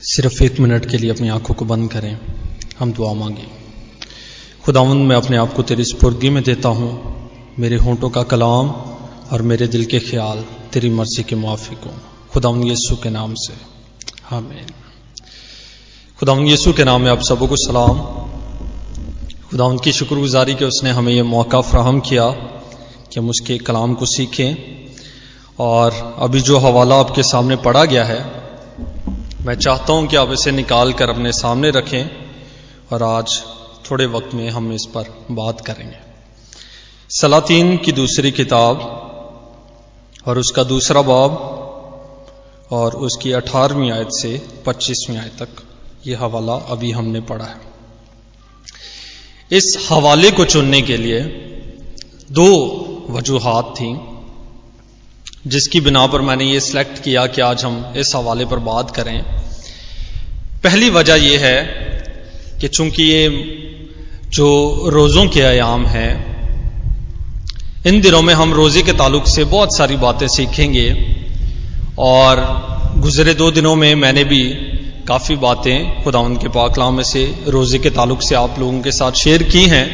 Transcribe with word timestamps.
सिर्फ़ 0.00 0.44
एक 0.44 0.60
मिनट 0.60 0.90
के 0.90 0.98
लिए 0.98 1.10
अपनी 1.10 1.28
आँखों 1.28 1.54
को 1.54 1.64
बंद 1.64 1.92
करें। 1.92 2.18
हम 2.78 2.92
दुआ 2.92 3.12
मांगे। 3.12 3.46
खुदावंद, 4.64 5.08
मैं 5.08 5.16
अपने 5.16 5.36
आप 5.36 5.52
को 5.52 5.62
तेरी 5.62 5.84
स्पुर्गी 5.84 6.30
में 6.30 6.42
देता 6.42 6.68
हूँ। 6.68 7.14
मेरे 7.58 7.76
होंठों 7.76 8.10
का 8.10 8.22
कलाम 8.22 8.70
और 9.32 9.42
मेरे 9.42 9.68
दिल 9.68 9.84
के 9.84 9.98
ख्याल 9.98 10.44
तेरी 10.72 10.90
मर्ज़ी 10.90 11.22
के 11.22 11.36
मुआफिक 11.36 11.78
हों। 11.78 11.92
खुदावंद 12.32 12.64
यीशु 12.64 12.96
के 12.96 13.10
नाम 13.10 13.34
से। 13.34 13.54
आमीन। 14.36 14.66
खुदावंद 16.18 16.48
यीशु 16.48 16.72
के 16.72 16.84
नाम 16.84 17.02
में 17.02 17.10
आप 17.10 17.22
सबों 17.22 17.48
को 17.48 17.56
सलाम। 17.56 17.98
खुदावंद 19.50 19.80
की 19.80 19.92
शुक्रगुजारी 19.92 20.54
के 20.54 20.64
उसने 20.64 20.90
हमें 20.90 21.12
यह 21.12 21.24
मौका 21.24 21.60
फ्राहम 21.60 22.00
किया 22.00 22.30
कि 23.12 23.20
हम 23.20 23.28
उसके 23.28 23.58
कलाम 23.58 23.94
को 23.94 24.06
सीखें। 24.06 24.56
और 25.58 26.16
अभी 26.18 26.40
जो 26.40 26.58
हवाला 26.58 26.96
आपके 26.96 27.22
सामने 27.22 27.56
पढ़ा 27.56 27.84
गया 27.84 28.04
है 28.04 28.37
मैं 29.46 29.54
चाहता 29.54 29.92
हूँ 29.92 30.06
कि 30.06 30.16
आप 30.16 30.32
इसे 30.32 30.50
निकाल 30.50 30.92
कर 30.92 31.10
अपने 31.10 31.32
सामने 31.32 31.70
रखें 31.70 32.10
और 32.92 33.02
आज 33.02 33.44
थोड़े 33.90 34.06
वक्त 34.06 34.34
में 34.34 34.50
हम 34.50 34.72
इस 34.72 34.86
पर 34.94 35.26
बात 35.30 35.60
करेंगे। 35.60 35.96
सलातीन 37.10 37.76
की 37.76 37.92
दूसरी 37.92 38.30
किताब 38.30 38.80
और 40.26 40.38
उसका 40.38 40.64
दूसरा 40.64 41.02
बाब 41.02 41.36
और 42.70 42.94
उसकी 42.94 43.32
अठारहवीं 43.32 43.92
आयत 43.92 44.08
से 44.10 44.48
पच्चीसवीं 44.66 45.16
आयत 45.16 45.42
तक 45.42 45.48
यह 46.06 46.22
हवाला 46.22 46.54
अभी 46.54 46.90
हमने 46.90 47.20
पढ़ा 47.20 47.44
है। 47.44 47.60
इस 49.52 49.88
हवाले 49.90 50.30
को 50.30 50.44
चुनने 50.44 50.82
के 50.82 50.96
लिए 50.96 51.20
दो 52.32 52.50
वजूहत 53.10 53.74
थी। 53.76 54.17
जिसकी 55.46 55.80
बिना 55.80 56.06
पर 56.06 56.20
मैंने 56.20 56.44
ये 56.44 56.60
सिलेक्ट 56.60 57.02
किया 57.02 57.26
कि 57.26 57.40
आज 57.40 57.64
हम 57.64 57.94
इस 57.96 58.12
हवाले 58.16 58.44
पर 58.44 58.58
बात 58.58 58.90
करें। 58.90 59.22
पहली 60.64 60.90
वजह 60.90 61.14
यह 61.14 61.40
है 61.40 61.62
कि 62.60 62.68
चूँकि 62.68 63.02
ये 63.02 63.28
जो 64.30 64.48
रोज़ों 64.90 65.26
के 65.28 65.40
आयाम 65.40 65.86
हैं, 65.86 66.10
इन 67.86 68.00
दिनों 68.00 68.22
में 68.22 68.34
हम 68.34 68.52
रोज़े 68.54 68.82
के 68.82 68.92
ताल्लुक 68.92 69.26
से 69.26 69.44
बहुत 69.44 69.76
सारी 69.76 69.96
बातें 69.96 70.26
सीखेंगे 70.28 70.88
और 71.98 72.44
गुजरे 72.98 73.34
दो 73.34 73.50
दिनों 73.50 73.76
में 73.76 73.94
मैंने 73.94 74.24
भी 74.24 74.42
काफ़ी 75.08 75.36
बातें 75.36 76.02
खुदा 76.04 76.18
उनके 76.18 76.48
पाकलाम 76.48 76.94
में 76.94 77.04
से 77.04 77.24
रोज़े 77.46 77.78
के 77.78 77.90
ताल्लुक 77.90 78.22
से 78.22 78.34
आप 78.34 78.58
लोगों 78.58 78.80
के 78.80 78.92
साथ 78.92 79.12
शेयर 79.12 79.42
की 79.42 79.64
हैं। 79.66 79.86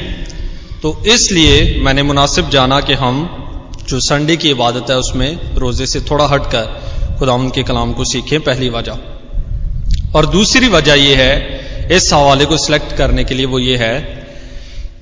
तो 0.82 1.02
इसलिए 1.06 1.80
मैंने 1.80 2.02
मुनासिब 2.02 2.50
जाना 2.50 2.80
कि 2.80 2.94
हम 2.94 3.43
जो 3.88 4.00
संडे 4.00 4.36
की 4.36 4.50
इबादत 4.50 4.90
है 4.90 4.96
उसमें 4.98 5.56
रोज़े 5.56 5.86
से 5.86 6.00
थोड़ा 6.00 6.26
हटकर 6.26 7.16
खुदा 7.18 7.32
उनके 7.34 7.62
कलाम 7.62 7.92
को 7.92 8.04
सीखें, 8.04 8.40
पहली 8.40 8.68
वजह। 8.68 10.14
और 10.16 10.26
दूसरी 10.26 10.68
वजह 10.68 10.94
यह 10.94 11.18
है, 11.18 11.86
इस 11.92 12.12
हवाले 12.12 12.44
को 12.44 12.56
सिलेक्ट 12.56 12.96
करने 12.96 13.24
के 13.24 13.34
लिए 13.34 13.46
वो 13.46 13.58
ये 13.58 13.76
है 13.76 14.00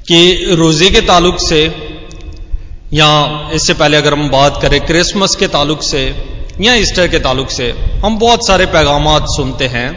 कि 0.09 0.55
रोज़े 0.55 0.91
के 0.91 1.01
ताल्लुक 1.03 1.39
से 1.41 1.63
या 2.95 3.11
इससे 3.55 3.75
पहले 3.75 3.97
अगर 3.97 4.13
हम 4.13 4.29
बात 4.31 4.59
करें 4.63 4.81
क्रिसमस 4.87 5.37
के 5.37 5.47
ताल्लुक 5.49 5.83
से 5.83 6.03
या 6.61 6.75
ईस्टर 6.75 7.09
के 7.09 7.19
ताल्लुक 7.21 7.51
से, 7.51 7.71
हम 8.05 8.19
बहुत 8.19 8.47
सारे 8.47 8.67
पैगाम 8.69 9.07
सुनते 9.29 9.67
हैं। 9.67 9.91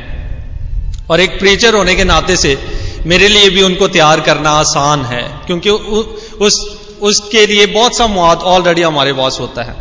और 1.09 1.22
एक 1.22 1.39
प्रीचर 1.39 1.75
होने 1.75 1.95
के 1.95 2.03
नाते 2.03 2.36
से 2.38 2.58
मेरे 3.06 3.28
लिए 3.28 3.50
भी 3.50 3.61
उनको 3.61 3.88
तैयार 3.89 4.19
करना 4.22 4.50
आसान 4.59 5.03
है, 5.06 5.23
क्योंकि 5.47 5.69
उस 5.69 6.56
उसके 7.02 7.46
लिए 7.48 7.66
बहुत 7.68 7.98
सा 7.98 8.08
मुआद 8.08 8.40
ऑलरेडी 8.48 8.82
हमारे 8.82 9.14
पास 9.14 9.38
होता 9.40 9.64
है। 9.64 9.76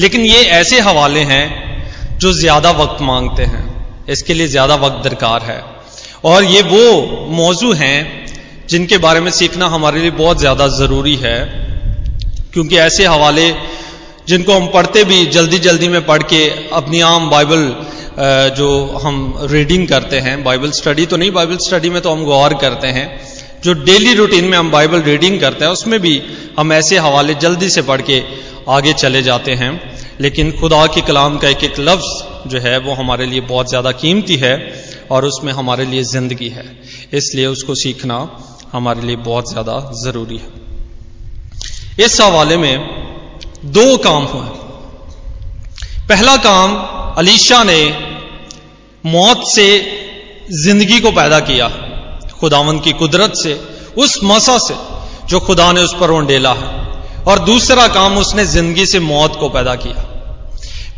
लेकिन 0.00 0.20
ये 0.22 0.42
ऐसे 0.54 0.80
हवाले 0.80 1.20
हैं 1.24 2.18
जो 2.18 2.32
ज़्यादा 2.34 2.70
वक्त 2.72 3.02
मांगते 3.02 3.42
हैं। 3.44 3.64
इसके 4.08 4.34
लिए 4.34 4.48
ज़्यादा 4.48 4.74
वक्त 4.76 5.02
दरकार 5.04 5.42
है। 5.42 5.62
और 6.24 6.44
ये 6.44 6.62
वो 6.64 7.26
मौजू 7.32 7.72
हैं 7.74 8.26
जिनके 8.68 8.98
बारे 8.98 9.20
में 9.20 9.30
सीखना 9.32 9.66
हमारे 9.68 10.00
लिए 10.00 10.10
बहुत 10.12 10.38
ज़्यादा 10.38 10.68
ज़रूरी 10.70 11.14
है। 11.16 11.38
क्योंकि 12.52 12.76
ऐसे 12.78 13.06
हवाले 13.06 13.50
जिनको 14.28 14.52
हम 14.52 14.66
पढ़ते 14.66 15.04
भी 15.04 15.24
जल्दी 15.28 15.58
जल्दी 15.60 15.88
में 15.88 16.04
पढ़ 16.06 16.22
के 16.24 16.46
अपनी 16.74 17.00
आम 17.02 17.28
बाइबल 17.30 17.62
जो 18.56 18.68
हम 19.02 19.16
रीडिंग 19.50 19.86
करते 19.88 20.20
हैं 20.20 20.42
बाइबल 20.44 20.70
स्टडी 20.72 21.04
तो 21.06 21.16
नहीं 21.16 21.30
बाइबल 21.32 21.56
स्टडी 21.66 21.90
में 21.90 22.00
तो 22.02 22.12
हम 22.12 22.24
गौर 22.24 22.54
करते 22.54 22.88
हैं। 22.88 23.06
जो 23.66 23.72
डेली 23.74 24.14
रूटीन 24.14 24.44
में 24.44 24.56
हम 24.58 24.70
बाइबल 24.70 25.00
रीडिंग 25.02 25.40
करते 25.40 25.64
हैं, 25.64 25.72
उसमें 25.72 25.98
भी 26.00 26.22
हम 26.58 26.72
ऐसे 26.72 26.98
हवाले 26.98 27.34
जल्दी 27.34 27.68
से 27.70 27.82
पढ़ 27.82 28.00
के 28.00 28.22
आगे 28.68 28.92
चले 28.94 29.22
जाते 29.22 29.54
हैं। 29.54 29.70
लेकिन 30.20 30.52
खुदा 30.52 30.86
के 30.86 31.00
कलाम 31.00 31.38
का 31.38 31.48
एक 31.48 31.64
एक 31.64 31.78
लफ्ज 31.80 32.50
जो 32.50 32.58
है, 32.58 32.78
वो 32.78 32.94
हमारे 32.94 33.26
लिए 33.26 33.40
बहुत 33.40 33.68
ज़्यादा 33.68 33.92
कीमती 33.92 34.36
है 34.36 34.54
और 35.10 35.24
उसमें 35.24 35.52
हमारे 35.52 35.84
लिए 35.84 36.02
ज़िंदगी 36.02 36.48
है। 36.48 36.64
इसलिए 37.12 37.46
उसको 37.46 37.74
सीखना 37.74 38.18
हमारे 38.72 39.00
लिए 39.00 39.16
बहुत 39.16 39.50
ज़्यादा 39.50 39.78
ज़रूरी 39.94 40.36
है। 40.36 42.04
इस 42.04 42.20
हवाले 42.20 42.56
में 42.56 42.74
दो 43.72 43.96
काम 43.96 44.24
हुए। 44.24 44.48
पहला 46.08 46.36
काम, 46.36 46.76
अलीशा 47.18 47.62
ने 47.64 47.80
मौत 49.04 49.44
से 49.48 49.66
ज़िंदगी 50.62 51.00
को 51.00 51.10
पैदा 51.12 51.40
किया। 51.40 51.68
खुदावन 52.40 52.78
की 52.78 52.92
कुदरत 52.92 53.32
से, 53.36 53.60
उस 53.98 54.20
मसा 54.24 54.58
से, 54.58 54.74
जो 55.28 55.40
खुदा 55.40 55.72
ने 55.72 55.80
उस 55.80 55.94
पर 56.00 56.10
उंडेला 56.10 56.52
है। 56.52 56.86
और 57.24 57.38
दूसरा 57.38 57.88
काम 57.88 58.18
उसने 58.18 58.44
ज़िंदगी 58.44 58.86
से 58.86 59.00
मौत 59.00 59.36
को 59.40 59.48
पैदा 59.48 59.74
किया। 59.74 60.04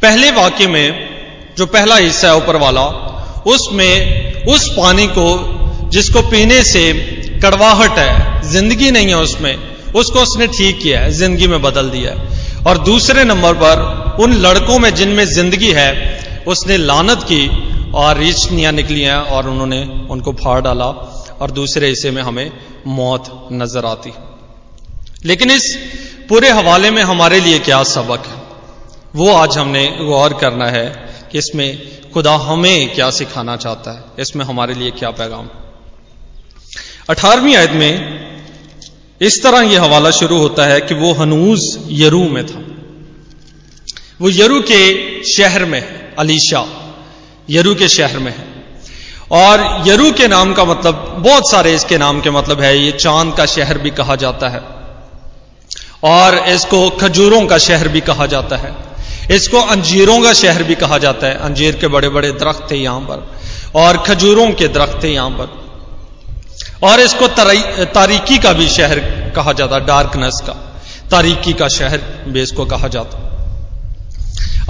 पहले 0.02 0.30
वाक्य 0.30 0.66
में, 0.66 1.08
जो 1.58 1.66
पहला 1.66 1.96
हिस्सा 1.96 2.28
है 2.28 2.36
ऊपर 2.36 2.56
वाला, 2.56 2.82
उसमें 3.46 4.44
उस 4.44 4.68
पानी 4.68 5.06
को, 5.06 5.28
जिसको 5.88 6.22
पीने 6.22 6.62
से 6.64 6.92
कड़वाहट 7.42 7.98
है, 7.98 8.42
ज़िंदगी 8.42 8.90
नहीं 8.90 9.08
है 9.08 9.16
उसमें, 9.16 9.58
उसको 9.92 10.18
उसने 10.18 10.46
ठीक 10.46 10.80
किया 10.82 11.00
है, 11.00 11.10
ज़िंदगी 11.12 11.46
में 11.46 11.62
बदल 11.62 11.90
दिया 11.90 12.12
है। 12.12 12.28
और 12.66 12.78
दूसरे 12.78 13.24
नंबर 13.24 13.54
पर, 13.54 14.16
उन 14.22 14.32
लड़कों 14.32 14.78
में 14.78 14.94
जिनमें 14.94 15.24
ज़िंदगी 15.24 15.72
है, 15.72 16.18
उसने 16.46 16.76
लानत 16.76 17.22
की 17.22 17.50
और 17.94 18.18
रीचनियाँ 18.18 18.72
निकली 18.72 19.00
हैं 19.00 19.16
और 19.16 19.48
उन्होंने 19.48 20.06
उनको 20.10 20.32
फाड़ 20.32 20.60
डाला। 20.60 20.86
और 21.40 21.50
दूसरे 21.50 21.88
हिस्से 21.88 22.10
में 22.10 22.22
हमें 22.22 22.52
मौत 22.86 23.48
नज़र 23.52 23.84
आती। 23.84 24.12
लेकिन 25.24 25.50
इस 25.50 25.78
पूरे 26.28 26.50
हवाले 26.50 26.90
में 26.90 27.02
हमारे 27.02 27.40
लिए 27.40 27.58
क्या 27.58 27.82
सबक 27.82 28.26
है? 28.26 28.42
वो 29.16 29.32
आज 29.32 29.58
हमने 29.58 29.98
गौर 30.00 30.32
करना 30.32 30.66
है 30.66 31.14
कि 31.32 31.38
इसमें 31.38 31.98
खुदा 32.12 32.34
हमें 32.34 32.94
क्या 32.94 33.10
सिखाना 33.10 33.56
चाहता 33.56 33.90
है। 33.90 34.04
इसमें 34.18 34.44
हमारे 34.44 34.74
लिए 34.74 34.90
क्या 34.90 35.10
पैगाम? 35.10 35.48
अठारहवीं 37.10 37.56
आयत 37.56 37.70
में 37.70 38.18
इस 39.20 39.42
तरह 39.42 39.60
यह 39.60 39.82
हवाला 39.82 40.10
शुरू 40.10 40.38
होता 40.38 40.66
है 40.66 40.80
कि 40.80 40.94
वो 40.94 41.12
हनूज 41.12 41.60
यरू 41.88 42.28
में 42.28 42.46
था। 42.46 42.64
वो 44.20 44.30
यरू 44.30 44.60
के 44.60 45.22
शहर 45.24 45.64
में 45.64 45.80
है, 45.80 46.14
अलीशा। 46.18 46.66
यरू 47.50 47.74
के 47.74 47.88
शहर 47.88 48.18
में 48.18 48.32
है। 48.32 48.57
और 49.30 49.82
यरू 49.86 50.10
के 50.12 50.26
नाम 50.28 50.52
का 50.54 50.64
मतलब 50.64 51.16
बहुत 51.18 51.50
सारे 51.50 51.74
इसके 51.74 51.98
नाम 51.98 52.20
के 52.20 52.30
मतलब 52.30 52.60
है, 52.60 52.78
ये 52.78 52.92
चाँद 52.92 53.34
का 53.36 53.46
शहर 53.46 53.78
भी 53.78 53.90
कहा 53.90 54.16
जाता 54.16 54.48
है। 54.48 54.60
और 56.04 56.36
इसको 56.48 56.88
खजूरों 56.90 57.46
का 57.46 57.58
शहर 57.58 57.88
भी 57.88 58.00
कहा 58.00 58.26
जाता 58.26 58.56
है। 58.56 58.72
इसको 59.30 59.60
अंजीरों 59.62 60.20
का 60.22 60.32
शहर 60.32 60.62
भी 60.62 60.74
कहा 60.74 60.98
जाता 60.98 61.26
है। 61.26 61.34
अंजीर 61.34 61.76
के 61.76 61.88
बड़े 61.88 62.08
बड़े 62.08 62.30
दरख्त 62.32 62.66
थे 62.70 62.76
यहाँ 62.76 63.00
पर। 63.00 63.26
और 63.74 63.96
खजूरों 63.98 64.50
के 64.52 64.68
दरख्त 64.68 65.02
थे 65.02 65.08
यहाँ 65.08 65.30
पर। 65.30 65.56
और 66.82 67.00
इसको 67.00 67.28
तारीकी 67.28 68.38
का 68.38 68.52
भी 68.52 68.68
शहर 68.68 68.98
कहा 69.36 69.52
जाता 69.52 69.78
डार्कनेस 69.78 70.40
का। 70.46 70.52
तारीकी 71.10 71.52
का 71.52 71.68
शहर 71.68 72.00
भी 72.28 72.42
इसको 72.42 72.64
कहा 72.66 72.88
जाता 72.88 73.26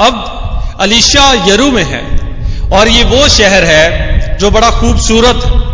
अब 0.01 0.77
अलीशा 0.81 1.33
यरू 1.47 1.71
में 1.71 1.85
है। 1.85 2.28
और 2.73 2.89
ये 2.89 3.05
वो 3.05 3.29
शहर 3.29 3.65
है 3.65 4.39
जो 4.39 4.51
बड़ा 4.51 4.71
खूबसूरत 4.71 5.45
है 5.45 5.67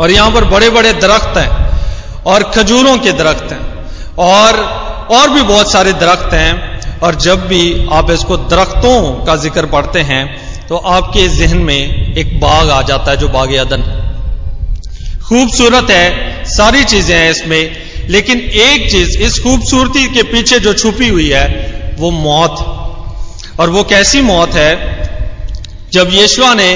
और 0.00 0.10
यहाँ 0.10 0.30
पर 0.30 0.44
बड़े 0.44 0.70
बड़े 0.70 0.92
दरख्त 0.92 1.36
हैं 1.38 1.48
और 2.24 2.42
खजूरों 2.42 2.98
के 2.98 3.12
दरख्त 3.12 3.52
हैं 3.52 3.60
और 4.18 4.56
और 5.10 5.30
भी 5.30 5.42
बहुत 5.42 5.72
सारे 5.72 5.92
दरख्त 5.92 6.34
हैं 6.34 7.00
और 7.00 7.14
जब 7.14 7.46
भी 7.48 7.88
आप 7.92 8.10
इसको 8.10 8.36
दरख्तों 8.36 9.24
का 9.24 9.36
ज़िक्र 9.36 9.66
पढ़ते 9.66 10.00
हैं 10.00 10.24
तो 10.66 10.76
आपके 10.76 11.28
जहन 11.28 11.58
में 11.58 12.14
एक 12.14 12.40
बाग 12.40 12.70
आ 12.70 12.82
जाता 12.82 13.10
है 13.10 13.16
जो 13.16 13.28
बाग 13.28 13.52
अदन 13.52 13.82
खूबसूरत 15.28 15.90
है, 15.90 16.44
सारी 16.44 16.84
चीज़ें 16.84 17.16
हैं 17.16 17.30
इसमें, 17.30 17.76
लेकिन 18.08 18.40
एक 18.40 18.90
चीज़ 18.90 19.18
इस 19.18 19.38
खूबसूरती 19.38 20.06
के 20.08 20.22
पीछे 20.22 20.58
जो 20.60 20.72
छुपी 20.72 21.08
हुई 21.08 21.28
है, 21.28 21.46
वो 21.98 22.10
मौत। 22.10 22.60
और 23.60 23.70
वो 23.70 23.82
कैसी 23.84 24.20
मौत 24.22 24.54
है? 24.54 25.05
जब 25.92 26.08
यशवा 26.12 26.52
ने 26.54 26.70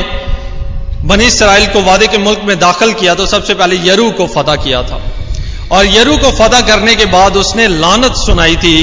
बनी 1.05 1.25
इसराइल 1.25 1.67
को 1.67 1.83
वादे 1.83 2.07
के 2.07 2.19
मुल्क 2.19 2.41
में 2.45 2.59
दाखिल 2.59 2.93
किया 2.93 3.15
तो 3.15 3.27
सबसे 3.27 3.55
पहले 3.55 3.77
यरू 3.85 4.11
को 4.11 4.27
फतह 4.27 4.57
किया 4.57 4.83
था। 4.83 5.01
और 5.73 5.87
यरू 5.87 6.17
को 6.19 6.31
फतह 6.33 6.61
करने 6.61 6.95
के 6.95 7.05
बाद 7.07 7.37
उसने 7.37 7.67
लानत 7.69 8.17
सुनाई 8.17 8.57
थी 8.57 8.77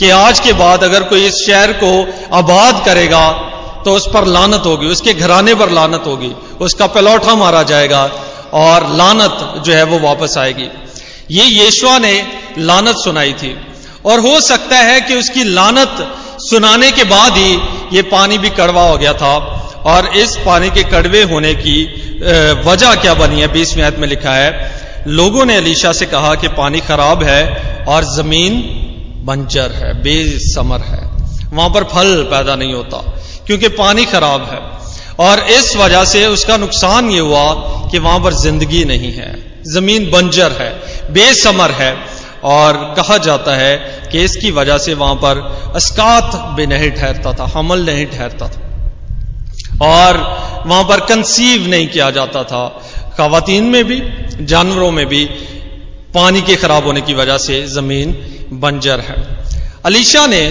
कि 0.00 0.10
आज 0.10 0.40
के 0.40 0.52
बाद 0.52 0.84
अगर 0.84 1.02
कोई 1.02 1.26
इस 1.26 1.44
शहर 1.46 1.72
को 1.72 1.90
आबाद 2.36 2.84
करेगा 2.84 3.30
तो 3.84 3.94
उस 3.94 4.06
पर 4.14 4.26
लानत 4.26 4.62
होगी, 4.66 4.86
उसके 4.86 5.14
घराने 5.14 5.54
पर 5.54 5.70
लानत 5.70 6.02
होगी, 6.06 6.30
उसका 6.60 6.86
पलौठा 6.86 7.34
मारा 7.34 7.62
जाएगा 7.62 8.02
और 8.54 8.86
लानत 8.96 9.62
जो 9.66 9.72
है 9.72 9.82
वो 9.84 9.98
वापस 9.98 10.34
आएगी। 10.38 10.68
ये 11.30 11.44
यीशुआ 11.44 11.98
ने 11.98 12.14
लानत 12.58 12.96
सुनाई 12.96 13.32
थी। 13.32 13.56
और 14.06 14.20
हो 14.20 14.40
सकता 14.40 14.76
है 14.76 15.00
कि 15.00 15.14
उसकी 15.14 15.44
लानत 15.44 16.06
सुनाने 16.40 16.90
के 16.92 17.04
बाद 17.04 17.36
ही 17.36 17.52
ये 17.92 18.02
पानी 18.08 18.38
भी 18.38 18.50
कड़वा 18.50 18.82
हो 18.82 18.96
गया 18.98 19.12
था। 19.12 19.36
और 19.88 20.06
इस 20.16 20.36
पानी 20.46 20.70
के 20.70 20.82
कड़वे 20.86 21.22
होने 21.24 21.54
की 21.56 21.78
वजह 22.64 22.94
क्या 22.94 23.14
बनी 23.14 23.40
है? 23.40 23.48
बीसवीं 23.48 23.82
आयत 23.84 23.98
में 23.98 24.08
लिखा 24.08 24.34
है, 24.34 24.50
लोगों 25.08 25.44
ने 25.44 25.56
अलीशा 25.56 25.92
से 25.92 26.06
कहा 26.06 26.34
कि 26.34 26.48
पानी 26.56 26.80
खराब 26.82 27.22
है 27.22 27.84
और 27.88 28.04
ज़मीन 28.06 28.60
बंजर 29.26 29.70
है, 29.72 29.92
बेसमर 30.02 30.80
है। 30.80 31.06
वहाँ 31.52 31.68
पर 31.70 31.84
फल 31.84 32.22
पैदा 32.30 32.54
नहीं 32.56 32.74
होता, 32.74 32.98
क्योंकि 33.46 33.68
पानी 33.76 34.04
खराब 34.04 34.42
है। 34.42 34.60
और 35.20 35.38
इस 35.50 35.76
वजह 35.76 36.04
से 36.04 36.26
उसका 36.26 36.56
नुकसान 36.56 37.10
ये 37.10 37.20
हुआ 37.20 37.44
कि 37.90 37.98
वहाँ 37.98 38.20
पर 38.20 38.32
ज़िंदगी 38.34 38.84
नहीं 38.84 39.12
है। 39.12 39.32
ज़मीन 39.66 40.10
बंजर 40.10 40.52
है, 40.52 40.70
बेसमर 41.12 41.70
है। 41.72 41.92
और 42.44 42.76
कहा 42.96 43.16
जाता 43.18 43.54
है 43.56 43.76
कि 44.12 44.22
इसकी 44.24 44.50
वजह 44.50 44.78
से 44.78 44.94
वहाँ 44.94 45.14
पर 45.14 45.38
अस्कात 45.74 46.36
भी 46.56 46.66
नहीं 46.66 46.90
ठहरता 46.90 47.32
था, 47.32 47.50
हमल 47.54 47.84
नहीं 47.86 48.06
ठहरता 48.06 48.48
था। 48.48 48.67
और 49.82 50.16
वहाँ 50.66 50.84
पर 50.84 51.00
कंसीव 51.00 51.66
नहीं 51.66 51.88
किया 51.88 52.10
जाता 52.10 52.44
था। 52.44 52.68
खातन 53.18 53.64
में 53.64 53.84
भी, 53.84 54.02
जानवरों 54.44 54.90
में 54.90 55.06
भी 55.06 55.24
पानी 56.14 56.42
के 56.42 56.56
खराब 56.56 56.84
होने 56.84 57.00
की 57.00 57.14
वजह 57.14 57.38
से 57.38 57.66
ज़मीन 57.66 58.12
बंजर 58.52 59.00
है। 59.00 59.44
अलीशा 59.84 60.26
ने 60.26 60.42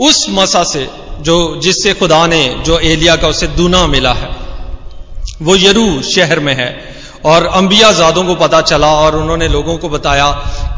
उस 0.00 0.26
मसा 0.30 0.64
से 0.64 0.88
जो 1.20 1.60
जिससे 1.60 1.94
खुदा 1.94 2.26
ने, 2.26 2.62
जो 2.64 2.78
एलिया 2.78 3.16
का 3.16 3.28
उसे 3.28 3.46
दूना 3.46 3.86
मिला 3.86 4.12
है, 4.12 4.30
वो 5.42 5.56
यरू 5.56 6.02
शहर 6.02 6.40
में 6.40 6.54
है 6.54 6.94
और 7.24 7.46
अंबिया 7.46 7.92
जादों 7.92 8.24
को 8.24 8.34
पता 8.34 8.60
चला 8.60 8.86
और 8.86 9.16
उन्होंने 9.16 9.48
लोगों 9.48 9.78
को 9.78 9.88
बताया 9.88 10.30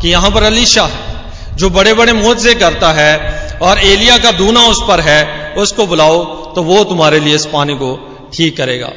कि 0.02 0.08
यहाँ 0.08 0.30
पर 0.30 0.42
अलीशा 0.42 0.84
है, 0.84 1.56
जो 1.56 1.70
बड़े 1.70 1.94
बड़े 1.94 2.12
मुआवजे 2.12 2.54
करता 2.54 2.92
है 2.92 3.47
और 3.62 3.78
एलिया 3.78 4.18
का 4.18 4.30
दूना 4.32 4.60
उस 4.66 4.82
पर 4.88 5.00
है, 5.00 5.54
उसको 5.58 5.86
बुलाओ 5.86 6.24
तो 6.54 6.62
वो 6.62 6.82
तुम्हारे 6.84 7.20
लिए 7.20 7.34
इस 7.34 7.46
पानी 7.46 7.74
को 7.74 7.96
ठीक 8.34 8.56
करेगा। 8.56 8.90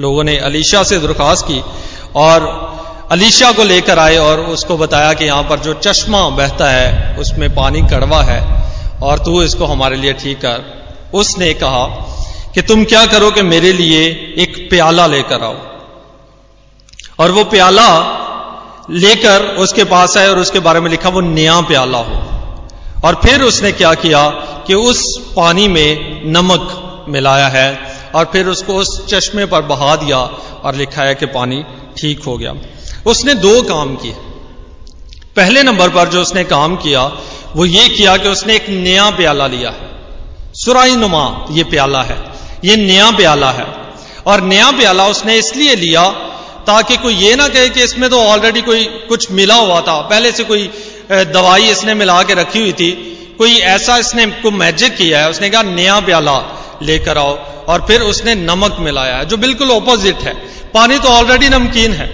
लोगों 0.00 0.24
ने 0.24 0.36
अलीशा 0.38 0.82
से 0.82 0.98
दरख्वास्त 0.98 1.44
की 1.44 1.62
और 2.16 2.46
अलीशा 3.12 3.50
को 3.52 3.64
लेकर 3.64 3.98
आए 3.98 4.16
और 4.16 4.40
उसको 4.40 4.76
बताया 4.76 5.12
कि 5.12 5.24
यहाँ 5.24 5.42
पर 5.42 5.58
जो 5.58 5.74
चश्मा 5.74 6.28
बहता 6.28 6.70
है, 6.70 7.16
उसमें 7.18 7.54
पानी 7.54 7.80
कड़वा 7.82 8.22
है 8.22 8.40
और 9.02 9.18
तू 9.18 9.42
इसको 9.42 9.66
हमारे 9.66 9.96
लिए 9.96 10.12
ठीक 10.12 10.38
कर। 10.38 10.62
उसने 11.14 11.52
कहा 11.54 11.86
कि 12.54 12.62
तुम 12.62 12.84
क्या 12.84 13.04
करो 13.06 13.30
कि 13.30 13.42
मेरे 13.42 13.72
लिए 13.72 14.02
एक 14.38 14.66
प्याला 14.70 15.06
लेकर 15.06 15.42
आओ। 15.42 15.56
और 17.20 17.30
वो 17.30 17.44
प्याला 17.44 17.88
लेकर 18.90 19.42
उसके 19.58 19.84
पास 19.84 20.16
आए 20.16 20.28
और 20.28 20.38
उसके 20.38 20.60
बारे 20.60 20.80
में 20.80 20.90
लिखा, 20.90 21.08
वो 21.08 21.20
नया 21.20 21.60
प्याला 21.60 21.98
हो। 21.98 22.33
और 23.04 23.14
फिर 23.14 23.42
उसने 23.42 23.72
क्या 23.72 23.94
किया 23.94 24.28
कि 24.66 24.74
उस 24.74 25.18
पानी 25.36 25.68
में 25.68 26.22
नमक 26.24 26.80
मिलाया 27.08 27.48
है 27.48 27.94
और 28.14 28.24
फिर 28.24 28.46
उसको 28.46 28.74
उस 28.74 29.06
चश्मे 29.06 29.46
पर 29.46 29.62
बहा 29.62 29.96
दिया 29.96 30.18
और 30.64 30.74
लिखा 30.74 31.02
है 31.02 31.14
कि 31.14 31.26
पानी 31.26 31.64
ठीक 31.98 32.24
हो 32.24 32.38
गया। 32.38 32.54
उसने 33.06 33.34
दो 33.34 33.62
काम 33.62 33.96
किए। 33.96 34.12
पहले 35.36 35.62
नंबर 35.62 35.88
पर 35.88 36.08
जो 36.08 36.22
उसने 36.22 36.44
काम 36.44 36.76
किया, 36.76 37.12
वो 37.56 37.64
ये 37.64 37.88
किया 37.88 38.16
कि 38.16 38.28
उसने 38.28 38.56
एक 38.56 38.68
नया 38.68 39.10
प्याला 39.10 39.46
लिया 39.46 39.70
है। 39.70 39.90
सुराई 40.54 40.96
नुमा 40.96 41.46
ये 41.50 41.64
प्याला 41.64 42.02
है। 42.02 42.16
ये 42.64 42.76
नया 42.76 43.10
प्याला 43.10 43.50
है। 43.50 43.66
और 44.26 44.40
नया 44.40 44.70
प्याला 44.70 45.06
उसने 45.06 45.36
इसलिए 45.36 45.74
लिया 45.74 46.08
ताकि 46.66 46.96
कोई 46.96 47.14
ये 47.14 47.36
ना 47.36 47.48
कहे 47.48 47.68
कि 47.68 47.82
इसमें 47.82 48.10
तो 48.10 48.20
ऑलरेडी 48.20 48.60
कोई 48.60 48.84
कुछ 48.84 49.30
मिला 49.30 49.54
हुआ 49.54 49.80
था। 49.80 50.00
पहले 50.00 50.32
से 50.32 50.44
कोई 50.44 50.70
दवाई 51.10 51.62
इसने 51.62 51.94
मिला 51.94 52.22
के 52.22 52.34
रखी 52.34 52.58
हुई 52.58 52.72
थी। 52.72 52.90
कोई 53.38 53.56
ऐसा 53.56 53.96
इसने 53.96 54.26
को 54.26 54.50
मैजिक 54.50 54.96
किया 54.96 55.20
है, 55.20 55.30
उसने 55.30 55.50
कहा, 55.50 55.62
नया 55.62 56.00
प्याला 56.00 56.38
लेकर 56.82 57.18
आओ। 57.18 57.38
और 57.68 57.84
फिर 57.88 58.00
उसने 58.00 58.34
नमक 58.34 58.76
मिलाया 58.80 59.16
है, 59.16 59.24
जो 59.24 59.36
बिल्कुल 59.36 59.70
ऑपोजिट 59.70 60.18
है। 60.18 60.32
पानी 60.74 60.98
तो 60.98 61.08
ऑलरेडी 61.08 61.48
नमकीन 61.48 61.92
है। 61.92 62.08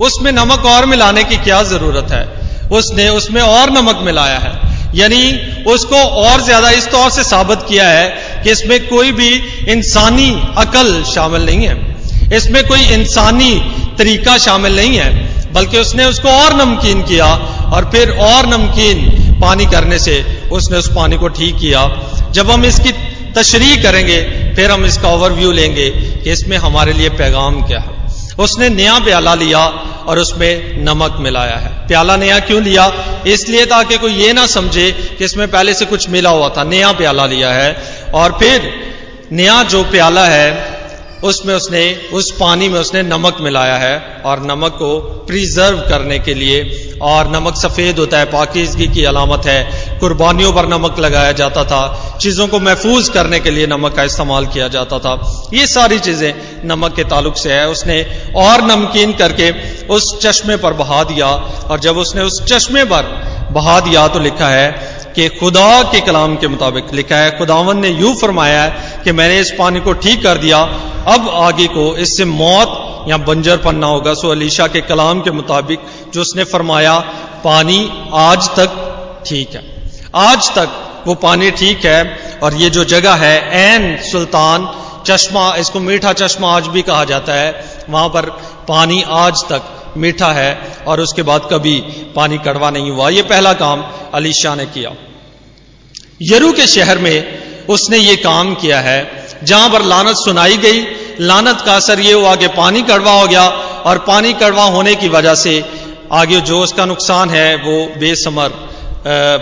उसमें 0.00 0.32
नमक 0.32 0.64
और 0.64 0.86
मिलाने 0.86 1.24
की 1.24 1.36
क्या 1.36 1.62
ज़रूरत 1.62 2.10
है? 2.12 2.24
उसने, 2.72 3.08
उसमें 3.08 3.42
और 3.42 3.70
नमक 3.70 4.00
मिलाया 4.02 4.38
है। 4.38 4.70
यानी 4.94 5.32
उसको 5.66 5.96
और 5.96 6.40
ज़्यादा 6.40 6.70
इस 6.70 6.90
तौर 6.90 7.10
से 7.10 7.24
साबित 7.24 7.58
किया 7.68 7.88
है 7.88 8.08
कि 8.44 8.50
इसमें 8.50 8.88
कोई 8.88 9.12
भी 9.12 9.28
इंसानी 9.68 10.30
अकल 10.56 11.02
शामिल 11.04 11.46
नहीं 11.46 11.66
है। 11.66 12.36
इसमें 12.36 12.66
कोई 12.68 12.80
इंसानी 12.80 13.54
तरीका 13.98 14.38
शामिल 14.38 14.76
नहीं 14.76 14.96
है, 14.96 15.10
बल्कि 15.52 15.78
उसने 15.78 16.04
उसको 16.04 16.28
और 16.28 16.54
नमकीन 16.56 17.02
किया 17.02 17.26
और 17.72 17.90
फिर 17.90 18.10
और 18.10 18.46
नमकीन 18.46 19.08
पानी 19.40 19.66
करने 19.66 19.98
से 19.98 20.24
उसने 20.52 20.78
उस 20.78 20.88
पानी 20.96 21.16
को 21.16 21.28
ठीक 21.28 21.56
किया। 21.56 21.86
जब 22.30 22.50
हम 22.50 22.64
इसकी 22.64 22.92
तशरी 23.32 23.76
करेंगे, 23.76 24.20
फिर 24.56 24.70
हम 24.70 24.84
इसका 24.84 25.08
ओवरव्यू 25.08 25.52
लेंगे 25.52 25.90
कि 25.90 26.30
इसमें 26.30 26.56
हमारे 26.56 26.92
लिए 26.92 27.08
पैगाम 27.08 27.62
क्या 27.62 27.78
है। 27.78 27.98
उसने 28.38 28.68
नया 28.68 28.98
प्याला 28.98 29.34
लिया 29.34 29.58
और 30.06 30.18
उसमें 30.18 30.84
नमक 30.84 31.16
मिलाया 31.20 31.56
है। 31.56 31.68
प्याला 31.86 32.16
नया 32.16 32.38
क्यों 32.38 32.62
लिया? 32.62 32.92
इसलिए 33.26 33.64
ताकि 33.66 33.98
कोई 33.98 34.12
ये 34.12 34.32
ना 34.32 34.46
समझे 34.46 34.90
कि 35.18 35.24
इसमें 35.24 35.48
पहले 35.48 35.74
से 35.74 35.84
कुछ 35.84 36.08
मिला 36.08 36.30
हुआ 36.30 36.48
था। 36.48 36.64
नया 36.64 36.92
प्याला 36.92 37.26
लिया 37.26 37.50
है 37.50 37.76
और 38.14 38.36
फिर 38.38 38.70
नया 39.32 39.62
जो 39.62 39.82
प्याला 39.84 40.26
है 40.26 40.69
उसमें 41.24 41.54
उसने, 41.54 41.82
उस 42.12 42.30
पानी 42.30 42.68
में 42.68 42.78
उसने 42.80 43.02
नमक 43.02 43.36
मिलाया 43.40 43.76
है 43.76 44.22
और 44.24 44.42
नमक 44.42 44.72
को 44.72 44.98
प्रिजर्व 45.26 45.78
करने 45.80 46.18
के 46.18 46.34
लिए, 46.34 46.86
और 47.02 47.28
नमक 47.30 47.56
सफ़ेद 47.56 47.98
होता 47.98 48.18
है, 48.18 48.24
पाकिजगी 48.24 48.86
की 48.86 49.04
अलामत 49.04 49.46
है। 49.46 49.98
कुर्बानियों 50.00 50.52
पर 50.52 50.68
नमक 50.68 50.98
लगाया 50.98 51.32
जाता 51.32 51.64
था। 51.64 52.18
चीज़ों 52.20 52.46
को 52.48 52.58
महफूज 52.60 53.08
करने 53.08 53.40
के 53.40 53.50
लिए 53.50 53.66
नमक 53.66 53.94
का 53.94 54.02
इस्तेमाल 54.02 54.46
किया 54.46 54.68
जाता 54.68 54.98
था। 54.98 55.14
ये 55.54 55.66
सारी 55.66 55.98
चीज़ें 55.98 56.32
नमक 56.64 56.94
के 56.94 57.04
ताल्लुक 57.04 57.36
से 57.36 57.52
है। 57.52 57.68
उसने 57.68 58.02
और 58.36 58.62
नमकीन 58.62 59.12
करके 59.12 59.50
उस 59.86 60.18
चश्मे 60.22 60.56
पर 60.56 60.72
बहा 60.72 61.02
दिया, 61.04 61.26
और 61.26 61.80
जब 61.80 61.98
उसने 61.98 62.22
उस 62.22 62.42
चश्मे 62.44 62.84
पर 62.84 63.02
बहा 63.52 63.80
दिया 63.80 64.06
तो 64.08 64.18
लिखा 64.18 64.48
है 64.48 64.89
कि 65.14 65.28
खुदा 65.30 65.82
के 65.82 66.00
कलाम 66.00 66.36
के 66.36 66.48
मुताबिक 66.48 66.92
लिखा 66.94 67.16
है, 67.16 67.30
खुदावन 67.38 67.78
ने 67.78 67.88
यूँ 67.90 68.14
फरमाया 68.16 68.62
है 68.62 69.02
कि 69.04 69.12
मैंने 69.12 69.38
इस 69.40 69.50
पानी 69.58 69.80
को 69.80 69.92
ठीक 69.94 70.22
कर 70.22 70.38
दिया, 70.38 70.58
अब 71.06 71.28
आगे 71.30 71.66
को 71.68 71.96
इससे 71.96 72.24
मौत 72.24 73.06
या 73.08 73.16
बंजर 73.18 73.56
पन्ना 73.56 73.86
होगा। 73.86 74.14
सो 74.14 74.30
अलीशा 74.30 74.66
के 74.66 74.80
कलाम 74.82 75.20
के 75.20 75.30
मुताबिक 75.32 75.80
जो 76.14 76.20
उसने 76.20 76.44
फरमाया, 76.44 76.98
पानी 77.44 77.80
आज 78.14 78.48
तक 78.50 79.22
ठीक 79.26 79.54
है। 79.54 79.62
आज 80.16 80.50
तक 80.50 81.02
वो 81.06 81.14
पानी 81.16 81.50
ठीक 81.52 81.84
है 81.84 82.38
और 82.42 82.54
ये 82.54 82.70
जो 82.70 82.84
जगह 82.86 83.14
है 83.14 83.36
एन 83.56 83.96
सुल्तान, 84.02 84.68
चश्मा, 85.06 85.54
इसको 85.54 85.80
मीठा 85.80 86.12
चश्मा 86.12 86.54
आज 86.56 86.66
भी 86.66 86.82
कहा 86.82 87.04
जाता 87.04 87.34
है, 87.34 87.64
वहाँ 87.90 88.08
पर 88.08 88.30
पानी 88.68 89.02
आज 89.08 89.44
तक 89.44 89.94
मीठा 89.96 90.32
है। 90.32 90.69
और 90.86 91.00
उसके 91.00 91.22
बाद 91.24 91.48
कभी 91.52 91.78
पानी 92.16 92.38
कड़वा 92.40 92.70
नहीं 92.70 92.90
हुआ। 92.90 93.08
यह 93.10 93.22
पहला 93.24 93.52
काम 93.54 93.84
अली 94.14 94.32
शाह 94.34 94.54
ने 94.56 94.66
किया। 94.68 94.92
यरू 96.24 96.52
के 96.52 96.66
शहर 96.68 96.98
में 96.98 97.66
उसने 97.68 97.98
ये 97.98 98.16
काम 98.18 98.54
किया 98.56 98.80
है। 98.80 99.00
जहाँ 99.44 99.68
पर 99.70 99.82
लानत 99.84 100.16
सुनाई 100.16 100.56
गई, 100.58 100.80
लानत 101.22 101.62
का 101.66 101.74
असर 101.74 102.00
यह 102.00 102.14
हुआ 102.14 102.34
कि 102.36 102.46
पानी 102.54 102.82
कड़वा 102.84 103.12
हो 103.12 103.26
गया 103.28 103.46
और 103.86 103.98
पानी 104.06 104.32
कड़वा 104.34 104.64
होने 104.70 104.94
की 104.94 105.08
वजह 105.10 105.34
से 105.36 105.62
आगे 106.12 106.40
जो 106.42 106.60
उसका 106.60 106.84
नुकसान 106.86 107.30
है, 107.30 107.56
वो 107.56 107.86
बेसमर 107.98 108.68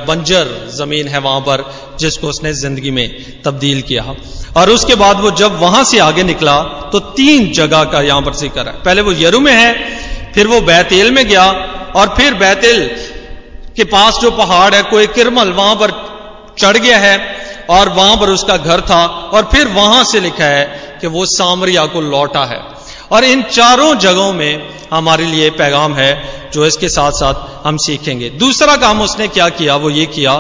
बंजर 0.09 0.49
ज़मीन 0.73 1.09
है 1.09 1.19
वहाँ 1.21 1.41
पर, 1.41 1.65
जिसको 2.01 2.29
उसने 2.29 2.53
ज़िंदगी 2.55 2.91
में 2.91 3.43
तब्दील 3.45 3.81
किया। 3.83 4.15
और 4.57 4.71
उसके 4.71 4.95
बाद 4.95 5.21
वो 5.21 5.31
जब 5.33 5.59
वहाँ 5.61 5.83
से 5.85 5.99
आगे 6.01 6.23
निकला 6.25 6.59
तो 6.93 6.99
तीन 7.17 7.51
जगह 7.53 7.85
का 7.85 8.01
यहाँ 8.03 8.23
पर 8.23 8.35
ज़िक्र 8.37 8.67
है। 8.69 8.75
पहले 8.85 9.03
वो 9.03 9.13
यरू 9.15 9.41
में 9.41 9.53
है 9.53 9.73
फिर 10.35 10.47
वो 10.47 10.61
बैतेल 10.63 11.11
में 11.11 11.27
गया 11.29 11.45
और 11.97 12.15
फिर 12.17 12.35
बैतेल 12.35 12.87
के 13.77 13.85
पास 13.87 14.19
जो 14.23 14.31
पहाड़ 14.31 14.75
है, 14.75 14.83
कोई 14.85 15.07
किरमल 15.09 15.53
वहाँ 15.53 15.75
पर 15.77 15.91
चढ़ 16.59 16.77
गया 16.77 16.99
है 16.99 17.19
और 17.71 17.89
वहाँ 17.89 18.17
पर 18.17 18.31
उसका 18.31 18.57
घर 18.57 18.81
था 18.81 19.05
और 19.07 19.49
फिर 19.53 19.69
वहाँ 19.71 20.03
से 20.05 20.21
लिखा 20.21 20.45
है 20.47 20.65
कि 21.01 21.07
वो 21.07 21.25
सामरिया 21.27 21.85
को 21.87 22.01
लौटा 22.01 22.45
है। 22.45 22.61
और 23.13 23.25
इन 23.25 23.43
चारों 23.43 23.95
जगहों 23.97 24.33
में 24.33 24.69
हमारे 24.93 25.25
लिए 25.25 25.51
पैगाम 25.51 25.95
है 25.95 26.11
जो 26.53 26.67
इसके 26.67 26.89
साथ 26.89 27.13
साथ 27.13 27.67
हम 27.67 27.77
सीखेंगे। 27.77 28.31
दूसरा 28.31 28.77
काम 28.77 29.01
उसने 29.03 29.29
क्या 29.29 29.49
किया? 29.51 29.77
वो 29.77 29.91
ये 29.91 30.07
किया 30.07 30.35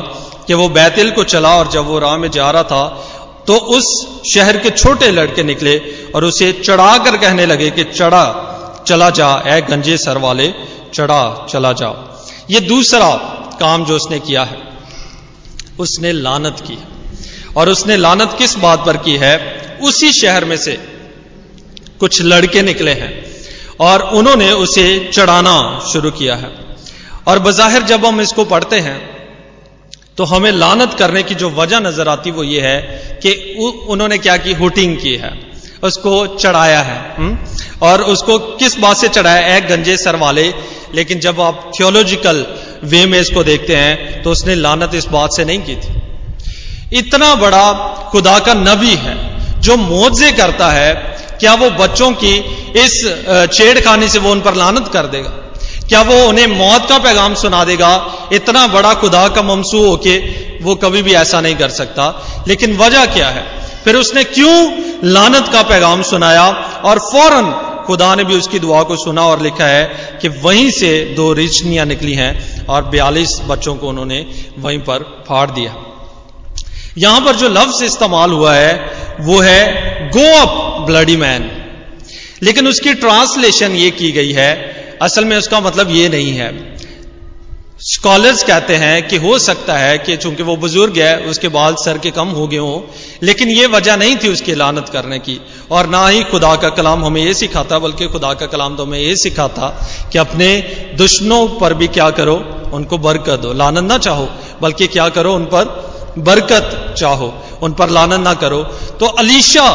कि 0.47 0.54
वो 0.54 0.68
बैतिल 0.71 1.11
को 1.11 1.25
चला 1.25 1.54
और 1.57 1.71
जब 1.71 1.87
वो 1.87 1.99
राह 1.99 2.16
में 2.16 2.30
जा 2.30 2.50
रहा 2.50 2.62
था 2.64 2.85
तो 3.47 3.54
उस 3.75 3.87
शहर 4.26 4.57
के 4.57 4.71
छोटे 4.71 5.11
लड़के 5.11 5.42
निकले 5.42 5.76
और 6.14 6.25
उसे 6.25 6.52
चढ़ा 6.54 6.97
कर 6.99 7.16
कहने 7.16 7.47
लगे 7.47 7.71
कि 7.71 7.85
चढ़ा। 7.85 8.25
चला 8.88 9.09
जा 9.12 9.28
ए 9.49 9.61
गंजे 9.62 9.97
सर 9.99 10.18
वाले, 10.18 10.49
चढ़ा, 10.95 11.47
चला 11.50 11.73
जा। 11.75 11.90
ये 12.50 12.61
दूसरा 12.62 13.11
काम 13.61 13.85
जो 13.85 13.97
उसने 13.97 14.18
किया 14.21 14.45
है, 14.45 14.59
उसने 15.78 16.12
लानत 16.14 16.62
की 16.62 16.78
और 17.57 17.68
उसने 17.68 17.97
लानत 17.99 18.35
किस 18.38 18.57
बात 18.59 18.85
पर 18.87 18.97
की 18.99 19.16
है? 19.16 19.35
उसी 19.83 20.12
शहर 20.12 20.45
में 20.45 20.57
से 20.59 20.73
कुछ 22.00 22.23
लड़के 22.23 22.62
निकले 22.62 22.92
हैं 22.95 23.12
और 23.80 24.02
उन्होंने 24.14 24.50
उसे 24.59 24.87
चढ़ाना 25.12 25.57
शुरू 25.92 26.11
किया 26.12 26.35
है। 26.37 26.50
और 27.28 27.38
बजाहिर 27.40 27.83
जब 27.85 28.07
हम 28.07 28.21
इसको 28.21 28.45
पढ़ते 28.47 28.78
हैं 28.80 28.99
तो 30.16 30.25
हमें 30.25 30.50
लानत 30.52 30.95
करने 30.99 31.23
की 31.23 31.35
जो 31.35 31.50
वजह 31.52 31.80
नज़र 31.80 32.09
आती 32.09 32.30
वो 32.30 32.42
ये 32.45 32.61
है 32.61 32.78
कि 33.23 33.33
उन्होंने 33.88 34.18
क्या 34.18 34.37
की? 34.37 34.52
हुटिंग 34.54 34.97
की 34.97 35.14
है। 35.16 35.33
उसको 35.83 36.26
चढ़ाया 36.37 36.80
है 36.83 36.99
हुँ? 37.16 37.33
और 37.82 38.02
उसको 38.04 38.38
किस 38.38 38.78
बात 38.78 38.97
से 38.97 39.08
चढ़ाया? 39.08 39.56
एक 39.56 39.66
गंजे 39.68 39.97
सर 39.97 40.16
वाले 40.16 40.52
लेकिन 40.94 41.20
जब 41.20 41.40
आप 41.40 41.70
थियोलॉजिकल 41.78 42.44
वे 42.85 43.04
में 43.06 43.18
इसको 43.20 43.42
देखते 43.44 43.76
हैं 43.76 44.23
तो 44.23 44.30
उसने 44.30 44.54
लानत 44.56 44.94
इस 44.94 45.06
बात 45.08 45.32
से 45.32 45.44
नहीं 45.44 45.62
की 45.62 45.76
थी। 45.76 46.99
इतना 46.99 47.35
बड़ा 47.35 47.73
खुदा 48.12 48.38
का 48.38 48.54
नबी 48.54 48.94
है, 48.97 49.16
जो 49.61 49.76
मोजे 49.76 50.30
करता 50.32 50.68
है, 50.68 50.92
क्या 51.40 51.54
वो 51.54 51.70
बच्चों 51.73 52.11
की 52.14 52.35
इस 52.76 52.94
छेड़खानी 53.52 54.08
से 54.08 54.18
वो 54.18 54.30
उन 54.32 54.40
पर 54.40 54.54
लानत 54.54 54.90
कर 54.92 55.06
देगा? 55.06 55.30
क्या 55.88 56.00
वो 56.02 56.16
उन्हें 56.28 56.47
मौत 56.49 56.88
का 56.88 56.99
पैगाम 56.99 57.35
सुना 57.35 57.64
देगा? 57.64 57.92
इतना 58.32 58.66
बड़ा 58.66 58.94
खुदा 58.94 59.26
का 59.28 59.42
ममसू 59.44 59.78
होके 59.80 60.16
वो 60.64 60.75
कभी 60.76 61.02
भी 61.02 61.14
ऐसा 61.14 61.40
नहीं 61.40 61.54
कर 61.56 61.68
सकता। 61.70 62.44
लेकिन 62.49 62.76
वजह 62.76 63.06
क्या 63.06 63.28
है? 63.28 63.44
फिर 63.85 63.97
उसने 63.97 64.25
क्यों 64.26 64.56
लानत 65.04 65.49
का 65.52 65.62
पैगाम 65.64 66.02
सुनाया? 66.02 66.47
और 66.85 66.99
फ़ौरन 67.12 67.52
खुदा 67.88 68.14
ने 68.14 68.25
भी 68.25 68.35
उसकी 68.35 68.59
दुआ 68.59 68.83
को 68.83 68.97
सुना 68.97 69.26
और 69.26 69.42
लिखा 69.42 69.66
है 69.66 69.85
कि 70.23 70.28
वहीं 70.38 70.71
से 70.71 70.90
दो 71.16 71.33
रिचनियाँ 71.33 71.87
निकली 71.87 72.14
हैं 72.14 72.66
और 72.66 72.88
बयालीस 72.88 73.38
बच्चों 73.49 73.75
को 73.75 73.88
उन्होंने 73.88 74.25
वहीं 74.59 74.78
पर 74.80 75.02
फाड़ 75.28 75.50
दिया। 75.50 75.75
यहाँ 76.99 77.21
पर 77.21 77.37
जो 77.37 77.49
लफ्ज 77.49 77.83
इस्तेमाल 77.83 78.33
हुआ 78.33 78.54
है, 78.54 78.75
वो 79.21 79.40
है 79.40 80.11
गो 80.11 80.26
अप 80.37 80.87
ब्लडी 80.87 81.16
मैन 81.16 81.50
लेकिन 82.42 82.68
उसकी 82.68 82.95
ट्रांसलेशन 82.95 83.73
ये 83.75 83.90
की 83.90 84.11
गई 84.12 84.33
है। 84.33 84.50
असल 85.02 85.25
में 85.25 85.37
उसका 85.37 85.61
मतलब 85.61 85.90
ये 85.90 86.09
नहीं 86.09 86.33
है। 86.33 86.50
स्कॉलर्स 87.80 88.42
कहते 88.42 88.76
हैं 88.76 89.08
कि 89.08 89.16
हो 89.16 89.38
सकता 89.38 89.76
है 89.78 89.99
कि 89.99 90.16
चूँकि 90.16 90.42
वो 90.42 90.56
बुज़ुर्ग 90.56 90.99
है, 90.99 91.20
उसके 91.20 91.49
बाल 91.49 91.75
सर 91.75 91.99
के 91.99 92.11
कम 92.11 92.28
हो 92.28 92.47
गए 92.47 92.56
हों, 92.56 92.80
लेकिन 93.23 93.49
ये 93.49 93.66
वजह 93.66 93.97
नहीं 93.97 94.16
थी 94.16 94.28
उसकी 94.28 94.54
लानत 94.54 94.88
करने 94.88 95.18
की। 95.18 95.40
और 95.70 95.87
ना 95.87 96.08
ही 96.08 96.23
खुदा 96.23 96.56
का 96.56 96.68
कलाम 96.68 97.04
हमें 97.04 97.23
ये 97.23 97.35
सिखाता, 97.35 97.78
बल्कि 97.78 98.06
खुदा 98.06 98.35
का 98.35 98.47
कलाम 98.47 98.76
तो 98.76 98.85
हमें 98.85 98.99
ये 98.99 99.16
सिखाता 99.16 99.68
कि 100.12 100.18
अपने 100.18 100.58
दुश्मनों 100.99 101.49
पर 101.49 101.75
भी 101.75 101.88
क्या 101.88 102.11
करो, 102.11 102.35
उनको 102.73 102.99
बरकत 102.99 103.38
दो। 103.38 103.52
लानत 103.52 103.85
ना 103.85 103.99
चाहो, 103.99 104.28
बल्कि 104.62 104.87
क्या 104.87 105.08
करो, 105.08 105.35
उन 105.35 105.44
पर 105.44 105.64
बरकत 106.18 106.94
चाहो। 106.99 107.42
उन 107.62 107.73
पर 107.73 107.90
लानत 107.90 108.20
ना 108.20 108.35
करो। 108.35 108.62
तो 109.00 109.06
अलीशा, 109.06 109.68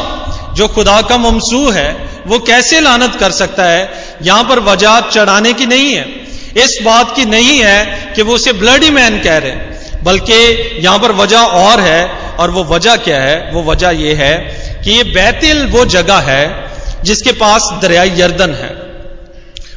जो 0.54 0.68
खुदा 0.68 1.02
का 1.02 1.18
ममसू 1.18 1.70
है, 1.70 2.22
वो 2.26 2.38
कैसे 2.38 2.80
लानत 2.80 3.14
कर 3.14 3.30
सकता 3.30 3.64
है? 3.64 3.92
यहाँ 4.22 4.44
पर 4.44 4.58
वजह 4.58 5.00
चढ़ाने 5.00 5.52
की 5.52 5.66
नहीं 5.66 5.92
है। 5.94 6.23
इस 6.56 6.78
बात 6.84 7.14
की 7.16 7.24
नहीं 7.24 7.58
है 7.58 8.12
कि 8.16 8.22
वो 8.22 8.34
उसे 8.34 8.52
ब्लडी 8.52 8.90
मैन 8.90 9.18
कह 9.20 9.38
रहे 9.38 9.72
बल्कि 10.02 10.34
यहाँ 10.84 10.98
पर 10.98 11.12
वजह 11.12 11.38
और 11.38 11.80
है, 11.80 12.04
और 12.38 12.50
वो 12.50 12.64
वजह 12.64 12.96
क्या 12.96 13.20
है? 13.20 13.50
वो 13.52 13.62
वजह 13.62 13.90
यह 13.90 14.18
है 14.18 14.82
कि 14.84 14.90
ये 14.90 15.04
बैतिल 15.04 15.66
वो 15.66 15.84
जगह 15.84 16.18
है 16.20 17.02
जिसके 17.04 17.32
पास 17.32 17.70
दरिया 17.82 18.02
यर्दन 18.02 18.54
है। 18.54 18.72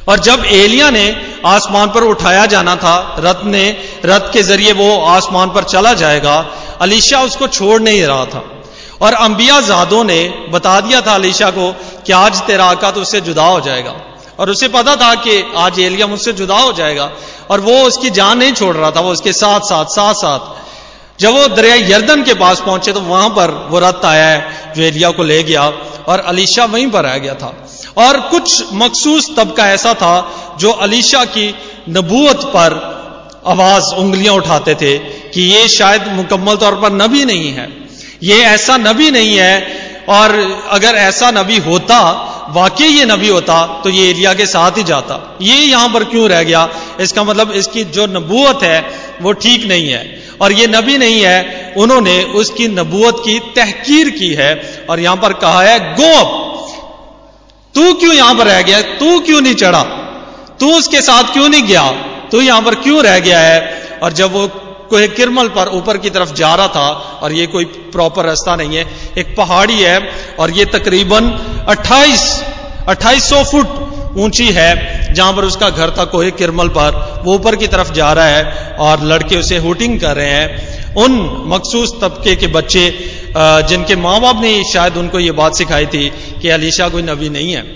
और 0.08 0.18
जब 0.18 0.44
एलिया 0.46 0.90
ने 0.90 1.16
आसमान 1.46 1.88
पर 1.88 2.02
उठाया 2.02 2.46
जाना 2.46 2.76
था, 2.76 3.16
रथ 3.18 3.44
ने, 3.44 3.76
रथ 4.04 4.32
के 4.32 4.42
ज़रिए 4.42 4.72
वो 4.72 5.00
आसमान 5.00 5.48
पर 5.48 5.64
चला 5.64 5.92
जाएगा, 5.94 6.36
अलीशा 6.80 7.20
उसको 7.22 7.48
छोड़ 7.48 7.80
नहीं 7.82 8.02
रहा 8.02 8.24
था। 8.24 8.44
और 9.00 9.12
अंबिया 9.14 9.60
जादों 9.60 10.04
ने 10.04 10.22
बता 10.50 10.80
दिया 10.80 11.00
था 11.00 11.14
अलीशा 11.14 11.50
को 11.50 11.72
कि 12.06 12.12
आज 12.12 12.40
तेरा 12.42 12.64
आका 12.64 12.90
तो 12.90 13.00
उससे 13.00 13.20
जुदा 13.20 13.42
हो 13.42 13.60
जाएगा। 13.60 13.94
और 14.38 14.50
उसे 14.50 14.68
पता 14.68 14.96
था 14.96 15.14
कि 15.14 15.42
आज 15.56 15.80
एलिया 15.80 16.06
मुझसे 16.06 16.32
जुदा 16.32 16.58
हो 16.58 16.72
जाएगा। 16.72 17.10
और 17.50 17.60
वो 17.60 17.72
उसकी 17.82 18.10
जान 18.10 18.38
नहीं 18.38 18.52
छोड़ 18.52 18.76
रहा 18.76 18.90
था, 18.90 19.00
वो 19.00 19.12
उसके 19.12 19.32
साथ 19.32 19.60
साथ 19.60 19.84
साथ 19.84 20.14
साथ। 20.14 21.20
जब 21.20 21.34
वो 21.34 21.46
दरिया 21.48 21.74
यर्दन 21.74 22.22
के 22.22 22.34
पास 22.34 22.60
पहुँचे 22.60 22.92
तो 22.92 23.00
वहाँ 23.00 23.28
पर 23.28 23.50
वो 23.70 23.78
रथ 23.78 24.04
आया 24.04 24.26
है, 24.26 24.72
जो 24.76 24.82
एलिया 24.82 25.10
को 25.10 25.22
ले 25.22 25.42
गया 25.42 25.62
और 26.08 26.18
अलीशा 26.18 26.64
वहीं 26.64 26.90
पर 26.90 27.06
आ 27.06 27.16
गया 27.16 27.34
था। 27.34 27.54
और 27.96 28.20
कुछ 28.20 28.64
मखसूस 28.72 29.30
तबका 29.36 29.68
ऐसा 29.68 29.94
था 29.94 30.14
जो 30.60 30.70
अलीशा 30.70 31.24
की 31.24 31.54
नबूत 31.88 32.44
पर 32.44 32.76
आवाज़, 33.46 33.84
उंगलियाँ 33.94 34.34
उठाते 34.34 34.74
थे 34.74 34.98
कि 34.98 35.42
ये 35.42 35.68
शायद 35.68 36.08
मुकम्मल 36.08 36.56
तौर 36.56 36.74
पर 36.74 36.92
नबी 36.92 37.24
नहीं 37.24 37.52
है। 37.52 37.68
ये 38.22 38.38
ऐसा 38.44 38.76
नबी 38.76 39.10
नहीं 39.10 39.36
है 39.36 40.06
और 40.08 40.34
अगर 40.70 40.94
ऐसा 40.94 41.30
नबी 41.30 41.56
होता 41.58 41.98
वाकई 42.48 42.86
ये 42.86 43.04
नबी 43.04 43.28
होता 43.28 43.80
तो 43.84 43.90
ये 43.90 44.10
एलिया 44.10 44.32
के 44.34 44.46
साथ 44.46 44.78
ही 44.78 44.82
जाता। 44.82 45.38
ये 45.42 45.56
यहाँ 45.56 45.88
पर 45.88 46.04
क्यों 46.04 46.28
रह 46.28 46.42
गया? 46.42 46.68
इसका 47.00 47.24
मतलब 47.24 47.50
इसकी 47.50 47.84
जो 47.84 48.06
नबूत 48.06 48.62
है, 48.62 48.80
वो 49.22 49.32
ठीक 49.32 49.66
नहीं 49.66 49.88
है। 49.88 50.22
और 50.40 50.52
ये 50.52 50.66
नबी 50.66 50.98
नहीं 50.98 51.20
है, 51.22 51.74
उन्होंने 51.76 52.22
उसकी 52.22 52.68
नबूत 52.68 53.22
की 53.24 53.38
तहकीर 53.38 54.10
की 54.10 54.32
है। 54.34 54.86
और 54.90 55.00
यहाँ 55.00 55.16
पर 55.16 55.32
कहा 55.32 55.62
है, 55.62 55.78
गो 55.94 56.44
तू 57.74 57.92
क्यों 57.94 58.14
यहाँ 58.14 58.34
पर 58.34 58.46
रह 58.46 58.62
गया? 58.62 58.80
तू 58.80 59.18
क्यों 59.20 59.40
नहीं 59.40 59.54
चढ़ा? 59.54 59.82
तू 60.60 60.72
उसके 60.74 61.00
साथ 61.00 61.32
क्यों 61.32 61.48
नहीं 61.48 61.62
गया? 61.62 61.90
तू 62.30 62.40
यहाँ 62.40 62.62
पर 62.62 62.74
क्यों 62.74 63.02
रह 63.02 63.18
गया 63.18 63.40
है? 63.40 63.60
और 64.02 64.12
जब 64.12 64.32
वो 64.32 64.46
कोई 64.90 65.08
किरमल 65.10 65.48
पर 65.48 65.68
ऊपर 65.74 65.98
की 65.98 66.10
तरफ़ 66.10 66.32
जा 66.34 66.54
रहा 66.54 66.68
था 66.68 66.88
और 67.22 67.32
ये 67.32 67.46
कोई 67.46 67.64
प्रॉपर 67.92 68.24
रास्ता 68.24 68.56
नहीं 68.56 68.76
है। 68.76 68.86
एक 69.18 69.34
पहाड़ी 69.36 69.80
है 69.80 69.98
और 70.40 70.50
ये 70.50 70.64
तकरीबन 70.68 71.30
28 71.68 72.24
2800 72.88 73.42
फुट 73.44 74.16
ऊँची 74.18 74.46
है, 74.52 75.14
जहाँ 75.14 75.32
पर 75.32 75.44
उसका 75.44 75.68
घर 75.70 75.90
था 75.90 76.04
कोहे 76.06 76.30
किरमल 76.32 76.68
पर। 76.70 77.22
वो 77.24 77.34
ऊपर 77.34 77.56
की 77.56 77.66
तरफ़ 77.68 77.92
जा 77.92 78.12
रहा 78.12 78.26
है 78.26 78.76
और 78.80 79.04
लड़के 79.04 79.36
उसे 79.36 79.56
हुटिंग 79.58 80.00
कर 80.00 80.16
रहे 80.16 80.30
हैं। 80.30 80.94
उन 80.96 81.18
मखसूस 81.46 81.92
तबके 82.00 82.34
के 82.36 82.46
बच्चे 82.48 82.88
जिनके 83.68 83.96
माँ 83.96 84.20
बाप 84.20 84.40
ने 84.42 84.52
शायद 84.64 84.96
उनको 84.96 85.18
ये 85.18 85.32
बात 85.32 85.54
सिखाई 85.54 85.86
थी 85.86 86.08
कि 86.42 86.48
अलीशा 86.48 86.88
कोई 86.88 87.02
नबी 87.02 87.28
नहीं 87.28 87.52
है। 87.52 87.66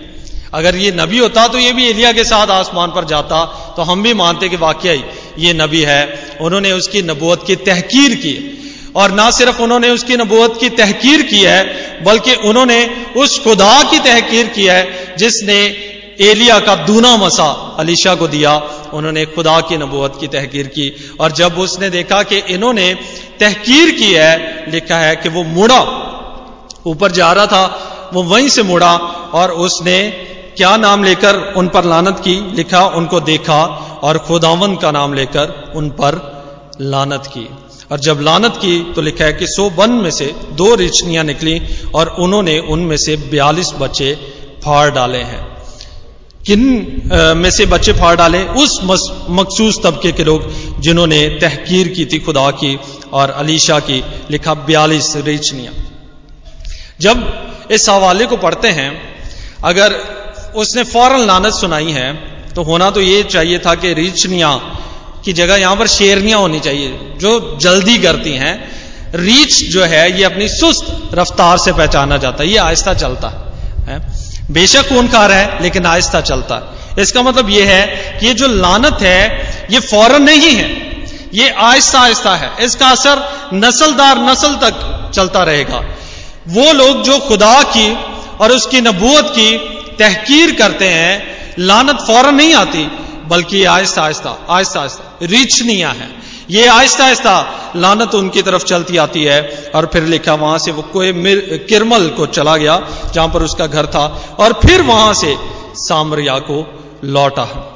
अगर 0.54 0.76
ये 0.76 0.90
नबी 0.92 1.18
होता 1.18 1.46
तो 1.48 1.58
ये 1.58 1.72
भी 1.72 1.88
एलिया 1.88 2.12
के 2.12 2.24
साथ 2.24 2.50
आसमान 2.50 2.90
पर 2.90 3.04
जाता 3.04 3.44
तो 3.76 3.82
हम 3.82 4.02
भी 4.02 4.14
मानते 4.14 4.48
कि 4.48 4.56
वाकई 4.56 5.02
ये 5.38 5.52
नबी 5.52 5.80
है, 5.80 6.36
उन्होंने 6.40 6.72
उसकी 6.72 7.02
नबूत 7.02 7.46
की 7.46 7.56
तहकीर 7.56 8.14
की। 8.14 8.58
और 8.96 9.10
ना 9.10 9.30
सिर्फ़ 9.30 9.62
उन्होंने 9.62 9.90
उसकी 9.90 10.16
नबूत 10.16 10.60
की 10.60 10.68
तहकीर 10.68 11.22
की 11.22 11.40
है, 11.40 11.64
बल्कि 12.04 12.34
उन्होंने 12.34 13.06
उस 13.16 13.44
खुदा 13.44 13.82
की 13.82 13.98
तहकीर 13.98 14.46
की 14.46 14.64
है, 14.64 15.14
जिसने 15.18 15.76
एलिया 16.20 16.60
का 16.60 16.74
दूना 16.74 17.16
मसा, 17.16 17.76
अलीशा 17.78 18.14
को 18.14 18.28
दिया। 18.28 18.56
उन्होंने 18.94 19.26
खुदा 19.26 19.60
की 19.60 19.76
नबूत 19.76 20.20
की 20.20 20.26
तहकीर 20.26 20.66
की। 20.66 21.10
और 21.20 21.32
जब 21.32 21.58
उसने 21.58 21.90
देखा 21.90 22.22
कि 22.22 22.36
इन्होंने 22.38 22.94
तहकीर 23.40 23.90
की 23.90 24.12
है, 24.12 24.64
लिखा 24.68 24.96
है 24.96 25.16
कि 25.16 25.28
वो 25.28 25.44
मुड़ा, 25.44 25.80
ऊपर 26.86 27.10
जा 27.10 27.32
रहा 27.32 27.46
था, 27.46 27.88
वो 28.14 28.22
वहीं 28.22 28.48
से 28.48 28.62
मुड़ा, 28.62 28.96
और 29.34 29.50
उसने 29.50 30.26
क्या 30.56 30.76
नाम 30.76 31.04
लेकर 31.04 31.36
उन 31.56 31.68
पर 31.68 31.84
लानत 31.84 32.18
की? 32.18 32.34
लिखा, 32.54 32.84
उनको 32.86 33.20
देखा 33.20 33.62
और 34.02 34.18
खुदावन 34.18 34.76
का 34.76 34.90
नाम 34.90 35.14
लेकर 35.14 35.72
उन 35.76 35.88
पर 35.90 36.20
लानत 36.80 37.26
की। 37.26 37.48
और 37.92 38.00
जब 38.00 38.20
लानत 38.20 38.56
की 38.56 38.92
तो 38.94 39.02
लिखा 39.02 39.24
है 39.24 39.32
कि 39.32 39.46
सो 39.46 39.68
वन 39.70 39.90
में 39.90 40.10
से 40.10 40.26
दो 40.52 40.74
रिचनियाँ 40.74 41.24
निकली 41.24 41.60
और 41.94 42.08
उन्होंने 42.18 42.58
उनमें 42.58 42.96
से 42.96 43.16
बयालीस 43.16 43.72
बच्चे 43.78 44.12
फाड़ 44.64 44.90
डाले 44.90 45.18
हैं। 45.18 45.46
किन 46.46 46.60
में 47.36 47.50
से 47.50 47.66
बच्चे 47.66 47.92
फाड़ 47.92 48.16
डाले? 48.16 48.42
उस 48.44 48.78
मखसूस 49.30 49.82
तबके 49.82 50.12
के 50.12 50.24
लोग 50.24 50.50
जिन्होंने 50.80 51.28
तहकीर 51.40 51.88
की 51.88 52.04
थी, 52.04 52.18
खुदा 52.18 52.50
की 52.50 52.78
और 53.12 53.30
अलीशा 53.30 53.78
की, 53.80 54.02
लिखा 54.30 54.54
बयालीस 54.54 55.12
रिचनियाँ। 55.16 55.74
जब 57.00 57.68
इस 57.70 57.88
हवाले 57.88 58.26
को 58.26 58.36
पढ़ते 58.36 58.68
हैं, 58.68 58.90
अगर 59.64 59.94
उसने 60.56 60.84
फ़ौरन 60.84 61.26
लानत 61.26 61.54
सुनाई 61.54 61.90
है। 61.90 62.12
तो 62.54 62.62
होना 62.62 62.90
तो 62.90 63.00
ये 63.00 63.22
चाहिए 63.22 63.58
था 63.58 63.74
कि 63.74 63.92
रीचनियाँ 63.94 64.78
की 65.24 65.32
जगह 65.32 65.56
यहाँ 65.56 65.76
पर 65.76 65.86
शेरनियाँ 65.86 66.38
होनी 66.40 66.60
चाहिए, 66.60 67.16
जो 67.16 67.58
जल्दी 67.62 67.98
करती 67.98 68.32
हैं। 68.32 68.54
रीच 69.14 69.64
जो 69.64 69.84
है, 69.84 70.18
ये 70.18 70.24
अपनी 70.24 70.48
सुस्त 70.48 71.10
रफ्तार 71.14 71.58
से 71.58 71.72
पहचाना 71.72 72.16
जाता 72.16 72.42
है। 72.42 72.48
ये 72.50 72.56
आहिस्ता 72.56 72.94
चलता 72.94 73.28
है। 73.88 74.00
बेशक 74.50 74.88
खून 74.88 75.08
खा 75.08 75.26
है 75.26 75.62
लेकिन 75.62 75.86
आहिस्ता 75.86 76.20
चलता 76.20 76.54
है। 76.54 77.02
इसका 77.02 77.22
मतलब 77.22 77.50
यह 77.50 77.68
है 77.68 77.86
कि 78.20 78.26
ये 78.26 78.34
जो 78.34 78.46
लानत 78.46 78.98
है, 79.00 79.20
ये 79.70 79.80
फ़ौरन 79.80 80.22
नहीं 80.22 80.54
है। 80.54 80.70
ये 81.34 81.48
आहिस्ता 81.48 82.00
आहिस्ता 82.00 82.34
है। 82.36 82.64
इसका 82.64 82.88
असर 82.88 83.22
नस्लदार 83.54 84.18
नस्ल 84.18 84.48
तक 84.48 85.10
चलता 85.14 85.42
रहेगा। 85.42 85.84
वो 86.48 86.72
लोग 86.72 87.02
जो 87.02 87.18
खुदा 87.18 87.62
की 87.62 87.92
और 88.40 88.52
उसकी 88.52 88.80
नबूत 88.80 89.30
की 89.30 89.71
तहकीर 90.02 90.54
करते 90.54 90.88
हैं, 90.88 91.54
लानत 91.58 91.98
फ़ौरन 92.06 92.34
नहीं 92.34 92.54
आती, 92.54 92.90
बल्कि 93.28 93.64
आहिस्ता 93.64 94.02
आहिस्ता 94.02 94.46
आहिस्ता 94.50 94.80
आहिस्ता, 94.80 95.18
रीछनिया 95.22 95.90
है। 95.90 96.08
ये 96.50 96.66
आहिस्ता 96.66 97.04
आहिस्ता 97.04 97.72
लानत 97.76 98.14
उनकी 98.14 98.42
तरफ़ 98.42 98.64
चलती 98.64 98.96
आती 98.96 99.24
है, 99.24 99.70
और 99.74 99.90
फिर 99.92 100.02
लिखा 100.02 100.34
वहाँ 100.34 100.58
से 100.58 100.72
वो 100.72 100.82
कोई 100.82 101.12
किरमल 101.68 102.08
को 102.08 102.26
चला 102.26 102.56
गया, 102.56 102.88
जहाँ 103.14 103.28
पर 103.28 103.42
उसका 103.42 103.66
घर 103.66 103.86
था, 103.86 104.36
और 104.38 104.60
फिर 104.66 104.82
वहाँ 104.82 105.14
से 105.14 105.36
सामरिया 105.74 106.38
को 106.38 106.90
लौटा। 107.04 107.68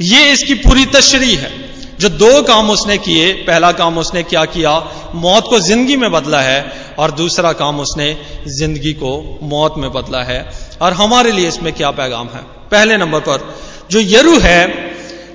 ये 0.00 0.32
इसकी 0.32 0.54
पूरी 0.54 0.86
तशरी 0.86 1.34
है। 1.34 1.73
जो 2.04 2.08
दो 2.10 2.42
काम 2.42 2.70
उसने 2.70 2.96
किए, 2.98 3.32
पहला 3.44 3.70
काम 3.72 3.98
उसने 3.98 4.22
क्या 4.22 4.44
किया? 4.44 4.72
मौत 5.14 5.46
को 5.50 5.58
ज़िंदगी 5.58 5.96
में 5.96 6.10
बदला 6.12 6.40
है 6.40 6.72
और 6.98 7.10
दूसरा 7.10 7.52
काम 7.52 7.80
उसने 7.80 8.08
ज़िंदगी 8.48 8.92
को 8.92 9.12
मौत 9.42 9.74
में 9.78 9.90
बदला 9.92 10.22
है। 10.22 10.38
और 10.82 10.92
हमारे 10.92 11.32
लिए 11.32 11.48
इसमें 11.48 11.72
क्या 11.72 11.90
पैगाम 11.90 12.28
है? 12.28 12.42
पहले 12.70 12.96
नंबर 12.96 13.20
पर, 13.20 13.54
जो 13.90 14.00
यरू 14.00 14.38
है, 14.38 14.60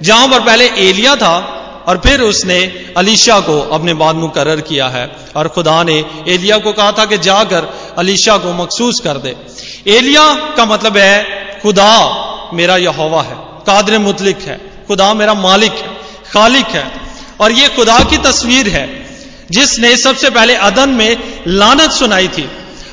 जहाँ 0.01 0.27
पर 0.27 0.39
पहले 0.39 0.67
एलिया 0.79 1.15
था 1.15 1.35
और 1.87 1.97
फिर 1.97 2.21
उसने 2.21 2.59
अलीशा 2.97 3.39
को 3.39 3.59
अपने 3.73 3.93
बाद 3.93 4.15
मुकर 4.15 4.59
किया 4.61 4.87
है। 4.87 5.05
और 5.35 5.47
खुदा 5.47 5.81
ने 5.83 6.03
एलिया 6.27 6.57
को 6.57 6.73
कहा 6.73 6.91
था 6.91 7.05
कि 7.05 7.17
जाकर 7.17 7.69
अलीशा 7.97 8.37
को 8.37 8.53
मखसूस 8.53 8.99
कर 8.99 9.17
दे। 9.17 9.35
एलिया 9.87 10.33
का 10.57 10.65
मतलब 10.65 10.97
है, 10.97 11.15
खुदा 11.61 11.93
मेरा 12.53 12.77
यहोवा 12.79 13.21
है 13.21 13.37
कादर 13.67 13.97
मुतलिक 13.99 14.41
है, 14.41 14.57
खुदा 14.87 15.13
मेरा 15.13 15.33
मालिक 15.33 15.71
है। 15.73 15.97
खालिक 16.33 16.65
है। 16.65 16.91
और 17.41 17.51
ये 17.51 17.67
खुदा 17.67 17.99
की 17.99 18.17
तस्वीर 18.17 18.67
है, 18.67 19.05
जिसने 19.51 19.97
सबसे 19.97 20.29
पहले 20.29 20.55
अदन 20.55 20.89
में 20.89 21.43
लानत 21.47 21.91
सुनाई 21.91 22.27
थी। 22.27 22.49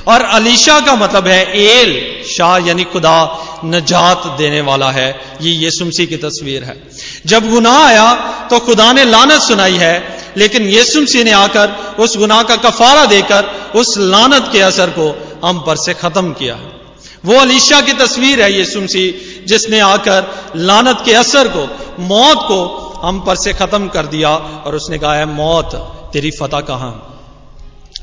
और 0.09 0.23
अलीशा 0.23 0.81
का 0.81 0.95
मतलब 0.95 1.27
है 1.27 1.61
एल, 1.61 2.25
शाह, 2.27 2.59
यानी 2.59 2.85
खुदा, 2.85 3.43
नजात 3.65 4.27
देने 4.27 4.61
वाला 4.61 4.91
है। 4.91 5.21
ये 5.41 5.51
यीशुमसी 5.51 6.07
की 6.07 6.17
तस्वीर 6.17 6.65
है। 6.65 6.83
जब 7.27 7.51
गुनाह 7.51 7.87
आया 7.87 8.15
तो 8.51 8.59
खुदा 8.59 8.93
ने 8.93 9.05
लानत 9.05 9.43
सुनाई 9.43 9.75
है, 9.75 10.19
लेकिन 10.37 10.63
यीशुमसी 10.63 11.25
ने 11.25 11.31
आकर 11.31 11.97
उस 11.99 12.17
गुनाह 12.17 12.43
का 12.43 12.57
कफारा 12.57 13.05
देकर 13.05 13.73
उस 13.75 13.95
लानत 13.99 14.49
के 14.53 14.61
असर 14.61 14.91
को 14.91 15.39
हम 15.45 15.59
पर 15.59 15.77
से 15.77 15.95
खत्म 15.95 16.33
किया। 16.33 16.55
वो 17.25 17.35
अलीशा 17.35 17.81
की 17.81 17.93
तस्वीर 17.93 18.43
है 18.43 18.59
यीशुमसी 18.59 19.15
जिसने 19.49 19.81
आकर 19.81 20.53
लानत 20.57 21.03
के 21.05 21.15
असर 21.15 21.49
को, 21.49 21.95
मौत 22.01 22.37
को 22.37 22.86
हम 23.07 23.21
पर 23.21 23.37
से 23.37 23.53
खत्म 23.55 23.89
कर 23.89 24.07
दिया 24.09 24.31
और 24.31 24.75
उसने 24.75 24.99
कहा 24.99 25.15
है 25.15 25.27
मौत, 25.27 25.75
तेरी 26.13 26.31
फतह 26.33 26.61
कहाँ? 26.63 27.13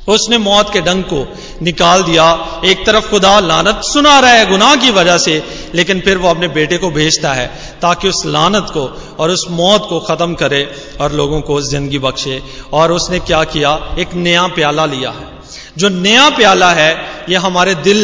उसने 0.07 0.37
मौत 0.37 0.71
के 0.73 0.79
डंग 0.81 1.03
को 1.03 1.25
निकाल 1.61 2.03
दिया। 2.03 2.25
एक 2.65 2.85
तरफ़ 2.85 3.09
खुदा 3.09 3.39
लानत 3.41 3.81
सुना 3.83 4.19
रहा 4.19 4.31
है 4.31 4.49
गुनाह 4.49 4.75
की 4.75 4.91
वजह 4.91 5.17
से, 5.17 5.43
लेकिन 5.75 5.99
फिर 5.99 6.17
वो 6.17 6.29
अपने 6.29 6.47
बेटे 6.49 6.77
को 6.77 6.89
भेजता 6.91 7.33
है 7.33 7.47
ताकि 7.81 8.09
उस 8.09 8.25
लानत 8.27 8.71
को 8.73 8.83
और 9.19 9.31
उस 9.31 9.45
मौत 9.51 9.85
को 9.89 9.99
खत्म 9.99 10.33
करे 10.35 10.63
और 11.01 11.11
लोगों 11.13 11.41
को 11.41 11.61
ज़िंदगी 11.63 11.99
बख्शे। 11.99 12.41
और 12.73 12.91
उसने 12.91 13.19
क्या 13.21 13.43
किया? 13.45 13.71
एक 13.99 14.13
नया 14.15 14.47
प्याला 14.49 14.85
लिया 14.85 15.09
है। 15.11 15.31
जो 15.77 15.89
नया 15.89 16.29
प्याला 16.29 16.71
है, 16.73 16.95
यह 17.29 17.41
हमारे 17.41 17.75
दिल 17.81 18.01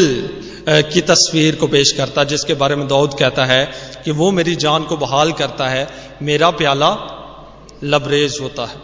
की 0.69 1.01
तस्वीर 1.03 1.55
को 1.55 1.67
पेश 1.67 1.91
करता 1.91 2.23
जिसके 2.23 2.53
बारे 2.53 2.75
में 2.75 2.87
दाऊद 2.87 3.13
कहता 3.19 3.45
है 3.45 3.63
कि 4.05 4.11
वो 4.11 4.31
मेरी 4.31 4.55
जान 4.55 4.83
को 4.83 4.97
बहाल 4.97 5.31
करता 5.31 5.67
है 5.67 5.87
मेरा 6.21 6.49
प्याला 6.51 6.89
लबरेज 7.83 8.37
होता 8.41 8.65
है। 8.65 8.77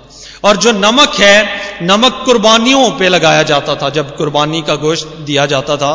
और 0.43 0.57
जो 0.57 0.71
नमक 0.73 1.15
है, 1.15 1.37
नमक 1.81 2.21
कुर्बानियों 2.25 2.89
पे 2.99 3.09
लगाया 3.09 3.43
जाता 3.43 3.75
था। 3.75 3.89
जब 3.89 4.15
कुर्बानी 4.17 4.61
का 4.61 4.75
गोश्त 4.77 5.07
दिया 5.21 5.45
जाता 5.45 5.77
था 5.77 5.91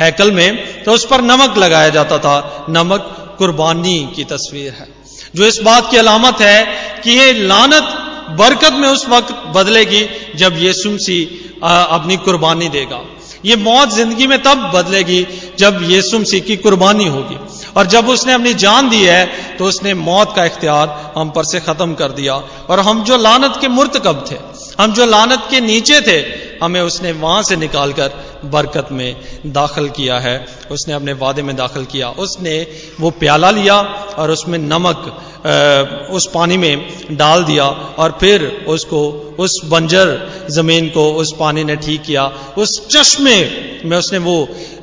हैकल 0.00 0.32
में 0.32 0.82
तो 0.84 0.92
उस 0.92 1.06
पर 1.06 1.22
नमक 1.22 1.58
लगाया 1.58 1.88
जाता 1.90 2.18
था। 2.18 2.66
नमक 2.70 3.34
कुर्बानी 3.38 3.98
की 4.16 4.24
तस्वीर 4.24 4.72
है। 4.72 4.88
जो 5.34 5.44
इस 5.44 5.58
बात 5.60 5.90
की 5.90 5.96
अलामत 5.96 6.40
है 6.40 6.64
कि 7.00 7.10
ये 7.10 7.32
लानत 7.32 8.00
बरकत 8.38 8.72
में 8.72 8.88
उस 8.88 9.08
वक्त 9.08 9.32
बदलेगी 9.54 10.06
जब 10.36 10.56
यीशुमसी 10.58 11.22
अपनी 11.64 12.16
कुर्बानी 12.16 12.68
देगा। 12.68 13.00
ये 13.44 13.56
मौत 13.56 13.88
ज़िंदगी 13.88 14.26
में 14.26 14.38
तब 14.42 14.70
बदलेगी 14.74 15.26
जब 15.58 15.80
यीशुमसी 15.82 16.40
की 16.40 16.56
कुर्बानी 16.56 17.06
होगी। 17.08 17.36
और 17.76 17.86
जब 17.86 18.08
उसने 18.08 18.32
अपनी 18.32 18.54
जान 18.56 18.88
दी 18.90 19.02
है 19.02 19.56
तो 19.58 19.64
उसने 19.64 19.94
मौत 19.96 20.32
का 20.36 20.44
इख्तियार 20.44 21.12
हम 21.16 21.30
पर 21.30 21.44
से 21.44 21.60
खत्म 21.60 21.94
कर 21.94 22.12
दिया। 22.12 22.34
और 22.70 22.80
हम 22.80 23.02
जो 23.04 23.16
लानत 23.18 23.58
के 23.60 23.68
मुर्तकब 23.68 24.24
थे? 24.30 24.36
हम 24.80 24.92
जो 24.92 25.06
लानत 25.06 25.46
के 25.50 25.60
नीचे 25.60 26.00
थे, 26.00 26.18
हमें 26.62 26.80
उसने 26.80 27.12
वहाँ 27.14 27.42
से 27.42 27.56
निकालकर 27.56 28.22
बरकत 28.44 28.88
में 28.92 29.16
दाखिल 29.52 29.88
किया 29.88 30.18
है। 30.18 30.34
उसने 30.70 30.94
अपने 30.94 31.12
वादे 31.14 31.42
में 31.42 31.54
दाखिल 31.56 31.84
किया। 31.84 32.08
उसने 32.18 32.56
वो 33.00 33.10
प्याला 33.12 33.50
लिया 33.50 33.76
और 34.18 34.30
उसमें 34.30 34.58
नमक 34.58 36.10
उस 36.10 36.28
पानी 36.34 36.56
में 36.56 37.06
डाल 37.12 37.44
दिया 37.44 37.64
और 37.98 38.16
फिर 38.20 38.44
उसको 38.68 39.00
उस 39.38 39.60
बंजर 39.64 40.46
ज़मीन 40.50 40.88
को 40.88 41.04
उस 41.12 41.34
पानी 41.40 41.64
ने 41.64 41.76
ठीक 41.76 42.02
किया। 42.02 42.24
उस 42.58 42.86
चश्मे 42.88 43.36
में 43.84 43.96
उसने 43.96 44.18
वो 44.18 44.36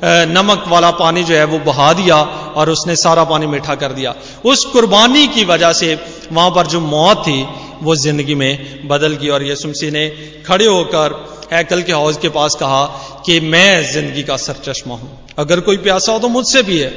नमक 0.04 0.64
वाला 0.68 0.90
पानी 0.92 1.24
जो 1.24 1.34
है, 1.34 1.44
वो 1.44 1.58
बहा 1.60 1.92
दिया 1.92 2.16
और 2.56 2.70
उसने 2.70 2.96
सारा 2.96 3.24
पानी 3.24 3.46
मीठा 3.46 3.74
कर 3.74 3.92
दिया। 3.92 4.14
उस 4.44 4.64
कुर्बानी 4.64 5.26
की 5.26 5.44
वजह 5.44 5.72
से 5.72 5.98
वहाँ 6.32 6.50
पर 6.50 6.66
जो 6.66 6.80
मौत 6.80 7.18
थी, 7.18 7.42
वो 7.82 7.96
ज़िंदगी 7.96 8.34
में 8.34 8.88
बदल 8.88 9.14
गई 9.14 9.28
और 9.28 9.46
यसुमसी 9.46 9.90
ने 9.90 10.08
खड़े 10.46 10.66
होकर 10.66 11.14
हैकल 11.52 11.82
के 11.82 11.92
हौज 11.92 12.16
के 12.16 12.28
पास 12.28 12.54
कहा 12.54 12.84
कि 13.26 13.40
मैं 13.40 13.92
ज़िंदगी 13.92 14.22
का 14.22 14.36
सरचश्मा 14.36 14.94
हूँ। 14.94 15.26
अगर 15.38 15.60
कोई 15.60 15.76
प्यासा 15.76 16.12
हो 16.12 16.18
तो 16.18 16.28
मुझसे 16.28 16.62
भी 16.62 16.78
है। 16.78 16.90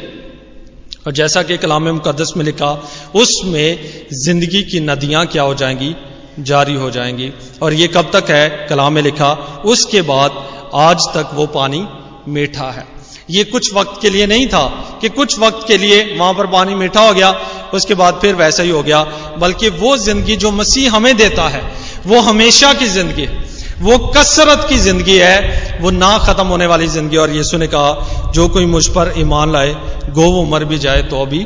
और 1.07 1.11
जैसा 1.11 1.43
कि 1.43 1.57
कलाम 1.57 1.89
मुकदस 1.89 2.33
में 2.37 2.45
लिखा, 2.45 2.71
उसमें 3.15 4.07
ज़िंदगी 4.13 4.63
की 4.63 4.79
नदियाँ 4.79 5.25
क्या 5.25 5.43
हो 5.43 5.55
जाएँगी? 5.55 5.95
जारी 6.39 6.73
हो 6.73 6.91
जाएँगी। 6.91 7.31
और 7.61 7.73
ये 7.73 7.87
कब 7.87 8.09
तक 8.13 8.29
है? 8.29 8.67
कलाम 8.69 8.93
में 8.93 9.01
लिखा, 9.01 9.33
उसके 9.65 10.01
बाद 10.01 10.43
आज 10.73 10.97
तक 11.13 11.29
वो 11.33 11.47
पानी 11.47 11.87
मीठा 12.27 12.71
है। 12.71 12.94
ये 13.29 13.43
कुछ 13.43 13.73
वक्त 13.73 14.01
के 14.01 14.09
लिए 14.09 14.25
नहीं 14.27 14.47
था 14.47 14.65
कि 15.01 15.09
कुछ 15.09 15.37
वक्त 15.39 15.67
के 15.67 15.77
लिए 15.77 16.03
वहाँ 16.17 16.33
पर 16.33 16.47
पानी 16.47 16.75
मीठा 16.75 17.01
हो 17.01 17.13
गया, 17.13 17.29
उसके 17.73 17.93
बाद 17.93 18.19
फिर 18.21 18.35
वैसा 18.35 18.63
ही 18.63 18.69
हो 18.69 18.83
गया, 18.83 19.03
बल्कि 19.39 19.69
वो 19.71 19.95
ज़िंदगी 19.97 20.35
जो 20.35 20.51
मसीह 20.51 20.95
हमें 20.95 21.15
देता 21.17 21.47
है, 21.47 21.61
वो 22.05 22.19
हमेशा 22.21 22.73
की 22.73 22.87
ज़िंदगी, 22.87 23.27
वो 23.81 23.97
कसरत 24.17 24.65
की 24.69 24.77
ज़िंदगी 24.77 25.17
है, 25.17 25.77
वो 25.81 25.89
ना 25.91 26.17
खत्म 26.17 26.45
होने 26.47 26.65
वाली 26.65 26.87
ज़िंदगी। 26.87 27.17
और 27.17 27.31
यीशु 27.31 27.57
ने 27.57 27.67
कहा, 27.67 28.31
जो 28.31 28.47
कोई 28.47 28.65
मुझ 28.65 28.87
पर 28.87 29.13
ईमान 29.17 29.51
लाए, 29.51 29.75
गो 30.09 30.31
वो 30.31 30.43
मर 30.45 30.65
भी 30.65 30.77
जाए 30.79 31.01
तो 31.03 31.21
अभी 31.21 31.45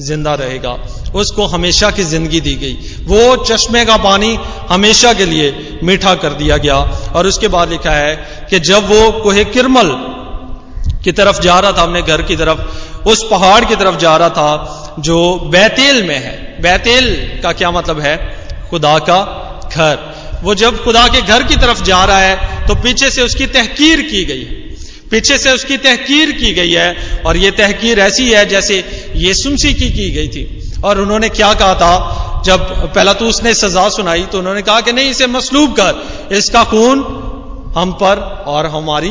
ज़िंदा 0.00 0.34
रहेगा। 0.34 0.76
उसको 1.14 1.46
हमेशा 1.46 1.90
की 1.90 2.04
ज़िंदगी 2.04 2.40
दी 2.40 2.54
गई। 2.54 2.72
वो 3.06 3.36
चश्मे 3.44 3.84
का 3.84 3.96
पानी 3.98 4.36
हमेशा 4.68 5.12
के 5.12 5.24
लिए 5.26 5.78
मीठा 5.82 6.14
कर 6.14 6.32
दिया 6.34 6.56
गया। 6.56 6.76
और 7.14 7.26
उसके 7.26 7.48
बाद 7.48 7.70
लिखा 7.70 7.90
है 7.90 8.14
कि 8.50 8.60
जब 8.60 8.88
वो 8.88 9.10
कोहे 9.22 9.44
किरमल 9.46 9.90
की 11.04 11.12
तरफ़ 11.12 11.40
जा 11.40 11.58
रहा 11.58 11.72
था 11.72 11.82
अपने 11.82 12.02
घर 12.02 12.22
की 12.22 12.36
तरफ़, 12.36 13.08
उस 13.08 13.26
पहाड़ 13.30 13.64
की 13.64 13.76
तरफ़ 13.76 13.96
जा 13.96 14.16
रहा 14.16 14.28
था, 14.30 14.94
जो 15.00 15.18
बैतेल 15.52 16.02
में 16.02 16.16
है। 16.16 16.34
बैतेल 16.62 17.06
का 17.42 17.52
क्या 17.52 17.70
मतलब 17.70 18.00
है? 18.00 18.16
खुदा 18.70 18.98
का 19.00 19.20
घर। 19.72 20.40
वो 20.44 20.54
जब 20.54 20.82
खुदा 20.84 21.06
के 21.08 21.20
घर 21.22 21.42
की 21.42 21.56
तरफ़ 21.56 21.82
जा 21.84 22.04
रहा 22.04 22.18
है 22.18 22.66
तो 22.66 22.74
पीछे 22.74 23.10
से 23.10 23.22
उसकी 23.22 23.46
तहकीर 23.48 24.02
की 24.02 24.24
गई 24.24 24.44
पीछे 25.10 25.36
से 25.38 25.50
उसकी 25.52 25.76
तहकीर 25.76 26.30
की 26.32 26.52
गई 26.54 26.70
है, 26.70 27.22
और 27.26 27.36
ये 27.36 27.50
तहकीर 27.50 27.98
ऐसी 27.98 28.28
है 28.30 28.44
जैसे 28.46 28.76
ये 29.16 29.34
सुमसी 29.34 29.72
की 29.74 29.90
की 29.90 30.10
गई 30.10 30.28
थी। 30.28 30.72
और 30.84 31.00
उन्होंने 31.00 31.28
क्या 31.28 31.52
कहा 31.54 31.74
था? 31.74 32.42
जब 32.46 32.60
पहला 32.94 33.12
तो 33.12 33.26
उसने 33.26 33.52
सजा 33.54 33.88
सुनाई 33.88 34.22
तो 34.22 34.38
उन्होंने 34.38 34.62
कहा 34.62 34.80
कि 34.80 34.92
नहीं, 34.92 35.10
इसे 35.10 35.26
मसलूब 35.26 35.72
कर। 35.72 36.34
इसका 36.34 36.64
खून 36.64 36.98
हम 37.76 37.92
पर 37.92 38.20
और 38.46 38.66
हमारी 38.66 39.10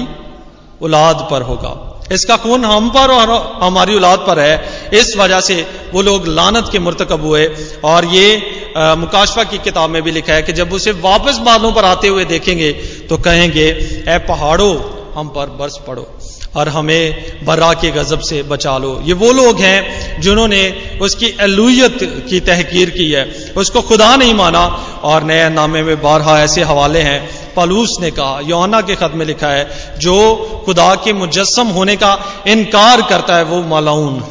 औलाद 0.84 1.28
पर 1.32 1.42
होगा। 1.44 1.74
इसका 2.12 2.36
खून 2.38 2.66
हम 2.66 2.90
पर 2.90 3.12
और 3.12 3.30
हमारी 3.62 3.96
औलाद 3.96 4.20
पर 4.20 4.40
है। 4.40 4.90
इस 4.94 5.16
वजह 5.18 5.40
से 5.42 5.56
वो 5.94 6.02
लोग 6.02 6.28
लानत 6.30 6.70
के 6.72 6.80
मुर्तकब 6.80 7.22
हुए। 7.22 7.46
और 7.84 8.06
ये 8.06 8.26
मुकाशफा 8.98 9.44
की 9.44 9.58
किताब 9.60 9.90
में 9.90 10.02
भी 10.04 10.12
लिखा 10.12 10.34
है 10.34 10.42
कि 10.42 10.54
जब 10.54 10.74
उसे 10.74 10.92
वापस 11.02 11.38
बालों 11.46 11.72
पर 11.72 11.86
आते 11.86 12.08
हुए 12.08 12.26
देखेंगे 12.26 12.72
तो 13.10 13.18
कहेंगे 13.20 13.68
ए 14.08 14.18
पहाड़ों, 14.28 14.76
हम 15.16 15.28
पर 15.28 15.50
बरस 15.60 15.80
पड़ो 15.88 16.08
और 16.56 16.70
हमें 16.70 17.46
बर्रा 17.46 17.74
के 17.74 17.92
गजब 17.92 18.20
से 18.20 18.42
बचा 18.44 18.78
लो। 18.78 19.00
ये 19.06 19.14
वो 19.16 19.32
लोग 19.32 19.60
हैं 19.60 20.22
जिन्होंने 20.22 20.64
उसकी 21.02 21.30
अलूयत 21.40 21.98
की 22.30 22.40
तहकीर 22.42 22.90
की 22.90 23.12
है। 23.12 23.24
उसको 23.58 23.82
खुदा 23.82 24.16
नहीं 24.16 24.34
माना। 24.34 24.66
और 25.04 25.24
नए 25.24 25.50
नामे 25.50 25.82
में 25.84 26.02
बारहा 26.02 26.40
ऐसे 26.40 26.64
हवाले 26.64 27.00
हैं 27.02 27.20
पलूस 27.56 27.98
ने 28.02 28.12
कहा 28.12 28.40
योना 28.40 28.82
के 28.82 28.96
खत 28.96 29.12
में 29.16 29.26
लिखा 29.26 29.48
है, 29.48 29.70
जो 30.00 30.64
खुदा 30.66 30.94
के 30.96 31.14
मुजस्म 31.14 31.68
होने 31.70 31.96
का 31.96 32.18
इनकार 32.48 33.02
करता 33.02 33.36
है, 33.36 33.44
वो 33.44 33.62
मालाउन 33.64 34.24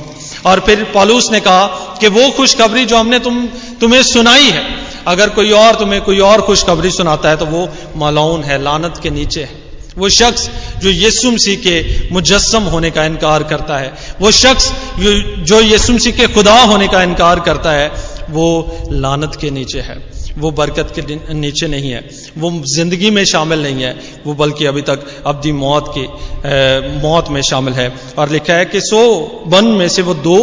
और 0.46 0.60
फिर 0.60 0.84
पालूस 0.94 1.30
ने 1.30 1.40
कहा 1.40 1.66
कि 2.00 2.08
वो 2.08 2.30
खुशखबरी 2.30 2.84
जो 2.84 2.96
हमने 2.96 3.18
तुम, 3.18 3.46
तुम्हें 3.80 4.02
सुनाई 4.02 4.50
है, 4.50 4.64
अगर 5.06 5.28
कोई 5.28 5.50
और 5.52 5.74
तुम्हें 5.74 6.00
कोई 6.02 6.18
और 6.20 6.40
खुशखबरी 6.40 6.90
सुनाता 6.90 7.28
है 7.28 7.36
तो 7.36 7.46
वो 7.46 7.68
मालाउन 7.96 8.42
है, 8.42 8.62
लानत 8.62 9.00
के 9.02 9.10
नीचे 9.10 9.42
है। 9.42 9.58
वो 9.98 10.08
शख्स 10.08 10.48
जो 10.78 10.90
यीशु 10.90 11.30
मसीह 11.30 11.56
के 11.56 12.08
मुजस्म 12.12 12.62
होने 12.64 12.90
का 12.90 13.04
इनकार 13.04 13.42
करता 13.42 13.78
है, 13.78 13.92
वो 14.20 14.30
शख्स 14.30 14.70
जो 14.98 15.60
यीशु 15.60 15.92
मसीह 15.92 16.12
के 16.12 16.26
खुदा 16.26 16.58
होने 16.62 16.88
का 16.88 17.02
इनकार 17.02 17.40
करता 17.40 17.72
है, 17.72 17.90
वो 18.30 18.46
लानत 18.90 19.38
के 19.40 19.50
नीचे 19.50 19.80
है। 19.80 19.98
वो 20.38 20.50
बरकत 20.50 20.92
के 20.98 21.34
नीचे 21.34 21.66
नहीं 21.68 21.90
है। 21.90 22.00
वो 22.38 22.50
ज़िंदगी 22.66 23.10
में 23.10 23.24
शामिल 23.24 23.62
नहीं 23.62 23.82
है। 23.82 23.92
वो 24.26 24.34
बल्कि 24.34 24.66
अभी 24.66 24.82
तक 24.82 25.06
अपनी 25.26 25.52
मौत 25.52 25.92
के 25.96 26.98
मौत 27.00 27.28
में 27.28 27.40
शामिल 27.42 27.74
है। 27.74 27.92
और 28.18 28.30
लिखा 28.30 28.54
है 28.54 28.64
कि 28.64 28.80
सो 28.80 29.00
वन 29.46 29.64
में 29.64 29.88
से 29.88 30.02
वो 30.02 30.14
दो 30.14 30.36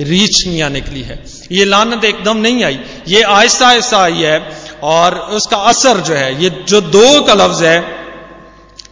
रीछनियाँ 0.00 0.70
निकली 0.70 1.02
है। 1.02 1.22
ये 1.52 1.64
लानत 1.64 2.04
एकदम 2.04 2.36
नहीं 2.36 2.64
आई। 2.64 2.78
ये 3.08 3.22
आहिस्ता 3.22 3.68
आहिस्ता 3.68 3.98
आई 3.98 4.22
है। 4.22 4.38
और 4.82 5.14
उसका 5.36 5.56
असर 5.68 6.00
जो 6.00 6.14
है, 6.14 6.42
ये 6.42 6.50
जो 6.68 6.80
दो 6.80 7.20
का 7.22 7.34
लफ्ज 7.34 7.62
है 7.62 7.78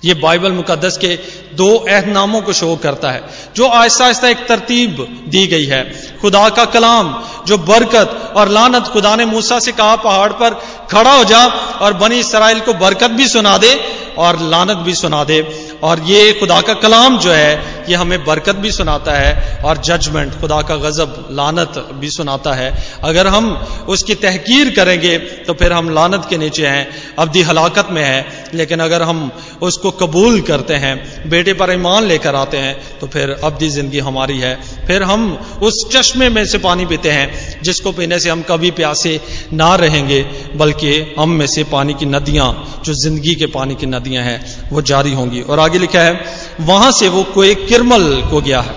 ये 0.03 0.15
बाइबल 0.15 0.53
मुकदस 0.53 0.97
के 0.97 1.15
दो 1.57 1.69
अहदनामों 1.77 2.41
को 2.43 2.53
शो 2.53 2.75
करता 2.77 3.11
है, 3.11 3.23
जो 3.57 3.69
आहिस्ता 3.69 4.05
आहिस्ता 4.05 4.29
एक 4.29 4.47
तरतीब 4.49 5.07
दी 5.29 5.47
गई 5.47 5.65
है। 5.67 5.83
खुदा 6.21 6.49
का 6.49 6.65
कलाम, 6.67 7.15
जो 7.47 7.59
बरकत 7.61 8.33
और 8.37 8.49
लानत 8.49 8.89
खुदा 8.89 9.15
ने 9.17 9.25
मूसा 9.27 9.59
से 9.59 9.73
कहा 9.73 9.97
पहाड़ 9.99 10.33
पर 10.33 10.55
खड़ा 10.91 11.13
हो 11.13 11.25
जा 11.25 11.45
और 11.79 11.93
बनी 11.95 12.19
इसराइल 12.21 12.61
को 12.61 12.75
बरकत 12.77 13.11
भी 13.13 13.29
सुना 13.29 13.57
दे 13.59 13.79
और 14.19 14.39
लानत 14.43 14.77
भी 14.77 14.95
सुना 14.95 15.25
दे। 15.25 15.41
और 15.83 16.01
ये 16.03 16.33
खुदा 16.33 16.61
का 16.61 16.75
कलाम 16.75 17.19
जो 17.19 17.33
है, 17.33 17.85
ये 17.89 17.95
हमें 17.95 18.25
बरकत 18.25 18.57
भी 18.57 18.71
सुनाता 18.73 19.13
है 19.13 19.63
और 19.65 19.79
जजमेंट, 19.79 20.41
खुदा 20.41 20.61
का 20.63 20.77
गजब, 20.79 21.29
लानत 21.31 21.79
भी 21.95 22.11
सुनाता 22.11 22.53
है। 22.53 22.73
अगर 23.05 23.27
हम 23.27 23.51
उसकी 23.89 24.15
तहकीर 24.17 24.71
करेंगे 24.77 25.17
तो 25.19 25.55
फिर 25.55 25.73
हम 25.73 25.91
लानत 25.91 26.27
के 26.31 26.39
नीचे 26.39 26.67
हैं। 26.67 27.15
अवधि 27.17 27.43
हलाकत 27.43 27.89
में 27.91 28.03
है, 28.03 28.51
लेकिन 28.55 28.81
अगर 28.81 29.03
हम 29.03 29.31
उसको 29.63 29.91
कबूल 29.93 30.41
करते 30.41 30.75
हैं, 30.75 31.29
बेटे 31.31 31.53
पर 31.53 31.73
ईमान 31.73 32.05
लेकर 32.05 32.35
आते 32.35 32.57
हैं 32.57 32.99
तो 33.01 33.07
फिर 33.07 33.31
अवधि 33.35 33.69
ज़िंदगी 33.71 33.99
हमारी 34.01 34.39
है। 34.39 34.55
फिर 34.87 35.03
हम 35.03 35.33
उस 35.63 35.85
चश्मे 35.93 36.29
में 36.29 36.45
से 36.47 36.59
पानी 36.59 36.87
पीते 36.87 37.11
हैं, 37.11 37.63
जिसको 37.63 37.93
पीने 37.93 38.19
से 38.21 38.31
हम 38.31 38.43
कभी 38.43 38.71
प्यासे 38.73 39.21
ना 39.53 39.75
रहेंगे, 39.77 40.21
बल्कि 40.57 41.15
हम 41.19 41.31
में 41.31 41.47
से 41.47 41.65
पानी 41.67 41.95
की 41.95 42.07
नदियाँ, 42.07 42.83
जो 42.85 42.95
ज़िंदगी 42.95 43.35
के 43.35 43.47
पानी 43.49 43.75
की 43.75 43.87
नदियाँ 43.87 44.25
हैं, 44.25 44.41
वो 44.71 44.83
जारी 44.83 45.13
होंगी। 45.13 45.41
और 45.41 45.61
आगे 45.61 45.79
लिखा 45.79 46.01
है, 46.01 46.21
वहाँ 46.63 46.91
से 46.93 47.09
वो 47.09 47.23
कोई 47.35 47.55
किरमल 47.57 48.11
को 48.31 48.41
गया 48.41 48.61
है। 48.61 48.75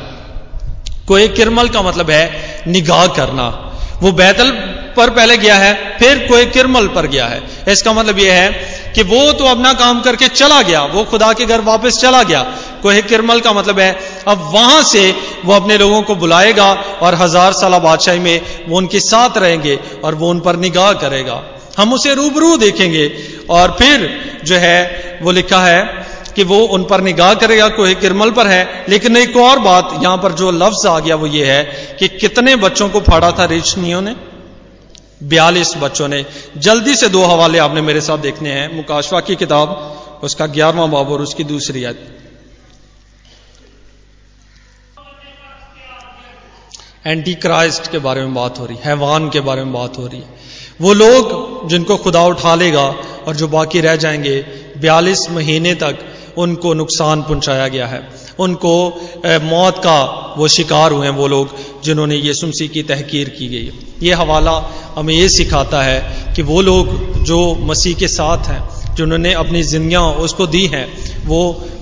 कोई 1.08 1.28
किरमल 1.30 1.70
का 1.70 1.82
मतलब 1.82 2.10
है 2.12 2.64
निगाह 2.68 3.06
करना। 3.16 3.50
वो 4.02 4.12
बैतल 4.14 4.52
पर 4.98 5.10
पहले 5.10 5.38
गया 5.38 5.56
है, 5.56 5.74
फिर 6.00 6.28
कोई 6.28 6.46
किरमल 6.48 6.88
पर 6.88 7.08
गया 7.08 7.26
है। 7.26 7.42
इसका 7.70 7.94
मतलब 7.94 8.20
यह 8.20 8.34
है 8.34 8.81
कि 8.96 9.04
वो 9.04 9.32
तो 9.34 9.46
अपना 9.46 9.74
काम 9.74 10.02
करके 10.02 10.28
चला 10.30 10.62
गया, 10.62 10.84
वो 10.84 11.04
खुदा 11.04 11.32
के 11.34 11.46
घर 11.46 11.62
वापस 11.62 12.00
चला 12.02 12.22
गया। 12.24 12.42
कोहे 12.82 13.02
किरमल 13.04 13.40
का 13.40 13.54
मतलब 13.54 13.80
है, 13.80 13.92
अब 14.28 14.50
वहाँ 14.54 14.82
से 14.84 15.04
वो 15.46 15.54
अपने 15.54 15.78
लोगों 15.78 16.02
को 16.02 16.16
बुलाएगा 16.16 16.72
और 17.02 17.16
हज़ार 17.16 17.54
साल 17.54 17.80
बादशाही 17.80 18.20
में 18.20 18.42
वो 18.68 18.78
उनके 18.78 19.00
साथ 19.02 19.38
रहेंगे 19.38 19.80
और 20.04 20.16
वो 20.16 20.30
उन 20.30 20.40
पर 20.40 20.56
निगाह 20.58 20.94
करेगा। 21.02 21.42
हम 21.78 21.94
उसे 21.94 22.14
रूबरू 22.14 22.56
देखेंगे 22.58 23.12
और 23.50 23.76
फिर 23.80 24.10
जो 24.46 24.56
है, 24.56 25.20
वो 25.22 25.32
लिखा 25.32 25.60
है 25.60 25.84
कि 26.36 26.44
वो 26.44 26.58
उन 26.68 26.84
पर 26.84 27.02
निगाह 27.02 27.34
करेगा, 27.36 27.68
कोहे 27.70 27.94
किरमल 27.96 28.32
पर 28.32 28.48
है। 28.48 28.86
लेकिन 28.90 29.18
एक 29.18 29.38
और 29.38 29.60
बात, 29.60 30.00
यहाँ 30.04 30.18
पर 30.18 30.32
जो 30.32 30.52
लफ्ज 30.54 30.86
आ 30.88 31.00
गया 31.00 31.16
वो 31.16 31.28
ये 31.28 31.46
है 31.46 31.64
कि 32.00 32.08
कितने 32.10 32.56
बच्चों 32.58 32.90
को 32.90 33.00
फाड़ा 33.02 33.32
था 33.32 33.46
रेशनियों 33.46 34.02
ने? 34.02 34.16
बयालीस 35.24 35.74
बच्चों 35.78 36.08
ने। 36.08 36.26
जल्दी 36.58 36.96
से 36.96 37.10
दो 37.10 37.24
हवाले 37.24 37.58
आपने 37.58 37.82
मेरे 37.82 38.02
साथ 38.02 38.18
देखने 38.18 38.52
हैं। 38.52 38.76
मुकाशवा 38.76 39.20
की 39.20 39.36
किताब, 39.36 39.70
उसका 40.24 40.46
ग्यारहवा 40.46 40.86
बाब 40.86 41.12
और 41.12 41.22
उसकी 41.22 41.44
दूसरी 41.44 41.84
आयत। 41.84 42.18
एंटी 47.06 47.34
क्राइस्ट 47.34 47.92
के 47.92 48.00
बारे 48.00 48.22
में 48.22 48.34
बात 48.34 48.60
हो 48.60 48.66
रही 48.66 48.76
है 48.76 48.84
हैवान 48.84 49.30
के 49.30 49.40
बारे 49.40 49.64
में 49.64 49.74
बात 49.74 49.98
हो 49.98 50.08
रही। 50.08 50.20
है 50.20 50.28
वो 50.82 50.94
लोग 50.94 51.70
जिनको 51.70 51.98
खुदा 51.98 52.24
उठा 52.24 52.56
लेगा 52.56 52.84
और 53.28 53.36
जो 53.36 53.48
बाकी 53.48 53.82
रह 53.82 53.96
जाएँगे, 53.96 54.42
बयालीस 54.78 55.30
महीने 55.32 55.74
तक 55.76 55.98
उनको 56.38 56.74
नुकसान 56.74 57.22
पहुँचाया 57.22 57.68
गया 57.68 57.88
है। 57.88 58.08
उनको 58.40 58.74
मौत 59.44 59.78
का 59.78 60.34
वो 60.38 60.48
शिकार 60.48 60.92
हुए 60.92 61.08
हैं 61.08 61.14
वो 61.14 61.28
लोग। 61.28 61.56
जिन्होंने 61.84 62.16
ये 62.16 62.34
सुमसी 62.34 62.68
की 62.68 62.84
तहकीर 62.84 63.30
की 63.30 63.48
गई 63.48 63.72
ये 64.04 64.14
हवाला 64.14 64.54
हमें 64.96 65.14
ये 65.14 65.30
सिखाता 65.30 65.82
है 65.84 66.00
कि 66.36 66.42
वो 66.42 66.62
लोग 66.62 67.24
जो 67.24 67.56
मसीह 67.56 67.96
के 67.96 68.08
साथ 68.08 68.38
हैं, 68.38 68.96
जिन्होंने 68.96 69.34
अपनी 69.34 69.64
जिंदियाँ 69.64 70.04
उसको 70.04 70.48
दी 70.48 70.66
हैं, 70.68 70.88
वो 71.26 71.42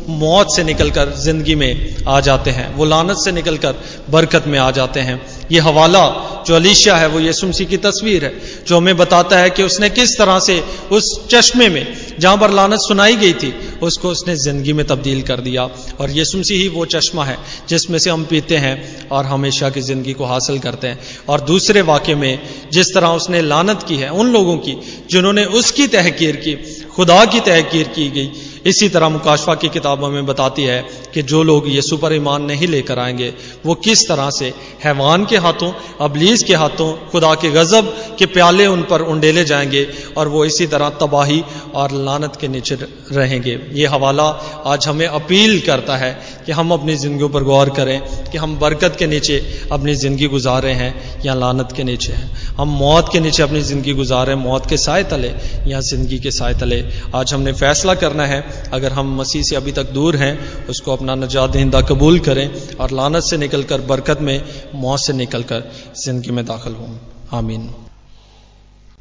मौत 0.10 0.56
से 0.56 0.64
निकलकर 0.64 1.14
ज़िंदगी 1.16 1.56
में 1.56 1.96
आ 2.08 2.20
जाते 2.20 2.52
हैं। 2.52 2.74
वो 2.76 2.86
लानत 2.86 3.18
से 3.18 3.32
निकलकर 3.32 3.76
बरकत 4.10 4.48
में 4.48 4.58
आ 4.60 4.70
जाते 4.72 5.00
हैं। 5.00 5.22
ये 5.52 5.60
हवाला 5.60 6.06
जो 6.48 6.56
अलीशा 6.56 6.96
है, 6.98 7.08
वो 7.08 7.20
यीशु 7.20 7.48
मसीह 7.48 7.68
की 7.68 7.78
तस्वीर 7.78 8.26
है, 8.26 8.32
जो 8.68 8.78
हमें 8.78 8.98
बताता 8.98 9.38
है 9.38 9.50
कि 9.50 9.64
उसने 9.64 9.90
किस 9.90 10.18
तरह 10.18 10.40
से 10.40 10.60
उस 10.92 11.28
चश्मे 11.30 11.70
में, 11.70 11.86
जहाँ 12.20 12.38
पर 12.38 12.52
लानत 12.52 12.80
सुनाई 12.80 13.16
गई 13.16 13.34
थी, 13.34 13.54
उसको 13.82 14.10
उसने 14.10 14.36
ज़िंदगी 14.36 14.74
में 14.74 14.86
तब्दील 14.88 15.22
कर 15.22 15.40
दिया। 15.40 15.64
और 16.00 16.12
यीशु 16.12 16.38
मसीह 16.38 16.62
ही 16.62 16.68
वो 16.68 16.86
चश्मा 16.86 17.26
है, 17.26 17.38
जिसमें 17.70 18.00
से 18.00 18.10
हम 18.10 18.24
पीते 18.26 18.58
हैं 18.58 19.08
और 19.10 19.26
हमेशा 19.26 19.70
की 19.70 19.82
ज़िंदगी 19.82 20.14
को 20.14 20.26
हासिल 20.26 20.60
करते 20.60 20.88
हैं। 20.88 21.00
और 21.30 21.42
दूसरे 21.42 21.82
वाक्य 21.82 22.16
में 22.16 22.40
जिस 22.72 22.94
तरह 22.94 23.08
उसने 23.08 23.42
लानत 23.42 23.86
की 23.88 23.96
है, 23.96 24.10
उन 24.10 24.32
लोगों 24.34 24.58
की, 24.58 24.78
जिन्होंने 25.12 25.46
उसकी 25.46 25.88
तहकीर 25.88 26.36
की, 26.36 26.54
खुदा 26.96 27.24
की 27.26 27.40
तहकीर 27.40 27.88
की 27.88 28.10
गई 28.10 28.32
इसी 28.66 28.88
तरह 28.90 29.10
मुकाशवा 29.10 29.54
की 29.56 29.70
किताबों 29.70 30.10
में 30.10 30.26
बताती 30.26 30.64
है 30.64 30.82
कि 31.14 31.22
जो 31.24 31.42
लोग 31.44 31.68
ये 31.70 31.82
सुपर 31.82 32.14
ईमान 32.14 32.44
नहीं 32.44 32.68
लेकर 32.68 33.00
आएँगे, 33.00 33.34
वो 33.66 33.76
किस 33.76 34.08
तरह 34.08 34.30
से 34.30 34.54
हैवान 34.84 35.26
के 35.26 35.38
हाथों, 35.38 35.72
अबलीस 36.02 36.44
के 36.44 36.56
हाथों, 36.56 36.92
खुदा 37.10 37.34
के 37.36 37.50
गजब 37.50 37.94
के 38.20 38.26
प्याले 38.26 38.66
उन 38.68 38.82
पर 38.84 39.02
उंडेले 39.02 39.44
जाएँगे 39.46 39.88
और 40.18 40.28
वो 40.28 40.44
इसी 40.46 40.68
तरह 40.68 40.90
तबाही 41.02 41.44
और 41.74 41.92
लानत 41.92 42.36
के 42.36 42.48
नीचे 42.48 42.76
रहेंगे। 43.12 43.60
ये 43.74 43.86
हवाला 43.86 44.28
आज 44.66 44.88
हमें 44.88 45.08
अपील 45.08 45.60
करता 45.62 45.98
है 45.98 46.12
कि 46.50 46.54
हम 46.54 46.72
अपनी 46.74 46.96
ज़िंदगी 46.96 47.28
पर 47.30 47.44
गौर 47.44 47.70
करें 47.70 48.00
कि 48.26 48.38
हम 48.38 48.58
बरकत 48.60 48.96
के 49.00 49.08
नीचे 49.08 49.36
अपनी 49.72 49.94
ज़िंदगी 49.96 50.28
गुजार 50.28 50.62
रहे 50.64 50.74
हैं 50.74 51.22
या 51.26 51.34
लानत 51.34 51.74
के 51.78 51.84
नीचे 51.84 52.14
हैं। 52.14 52.56
हम 52.58 52.70
मौत 52.78 53.10
के 53.14 53.20
नीचे 53.20 53.44
अपनी 53.44 53.62
ज़िंदगी 53.62 53.94
गुजार 53.94 54.26
रहे 54.28 54.36
हैं 54.36 54.44
मौत 54.44 54.66
के 54.66 54.78
साय 54.78 55.04
तले 55.04 55.32
या 55.68 55.80
ज़िंदगी 55.82 56.20
के 56.20 56.32
साय 56.32 56.54
तले। 56.54 56.82
आज 57.16 57.34
हमने 57.34 57.54
फैसला 57.54 57.94
करना 57.96 58.26
है, 58.26 58.42
अगर 58.74 58.92
हम 58.92 59.16
मसीह 59.20 59.44
से 59.44 59.56
अभी 59.56 59.72
तक 59.72 59.92
दूर 59.92 60.16
हैं, 60.16 60.66
उसको 60.68 60.94
अपना 60.94 61.16
नजात 61.16 61.50
दहिंदा 61.50 61.82
कबूल 61.82 62.20
करें 62.20 62.48
और 62.76 62.92
लानत 62.92 63.24
से 63.24 63.38
निकलकर, 63.38 63.82
बरकत 63.84 64.22
में 64.22 64.42
मौत 64.76 65.00
से 65.00 65.14
निकलकर 65.14 65.72
ज़िंदगी 66.06 66.32
में 66.32 66.46
दाखिल 66.46 66.74
हों। 66.74 66.90
आमीन। 67.34 67.70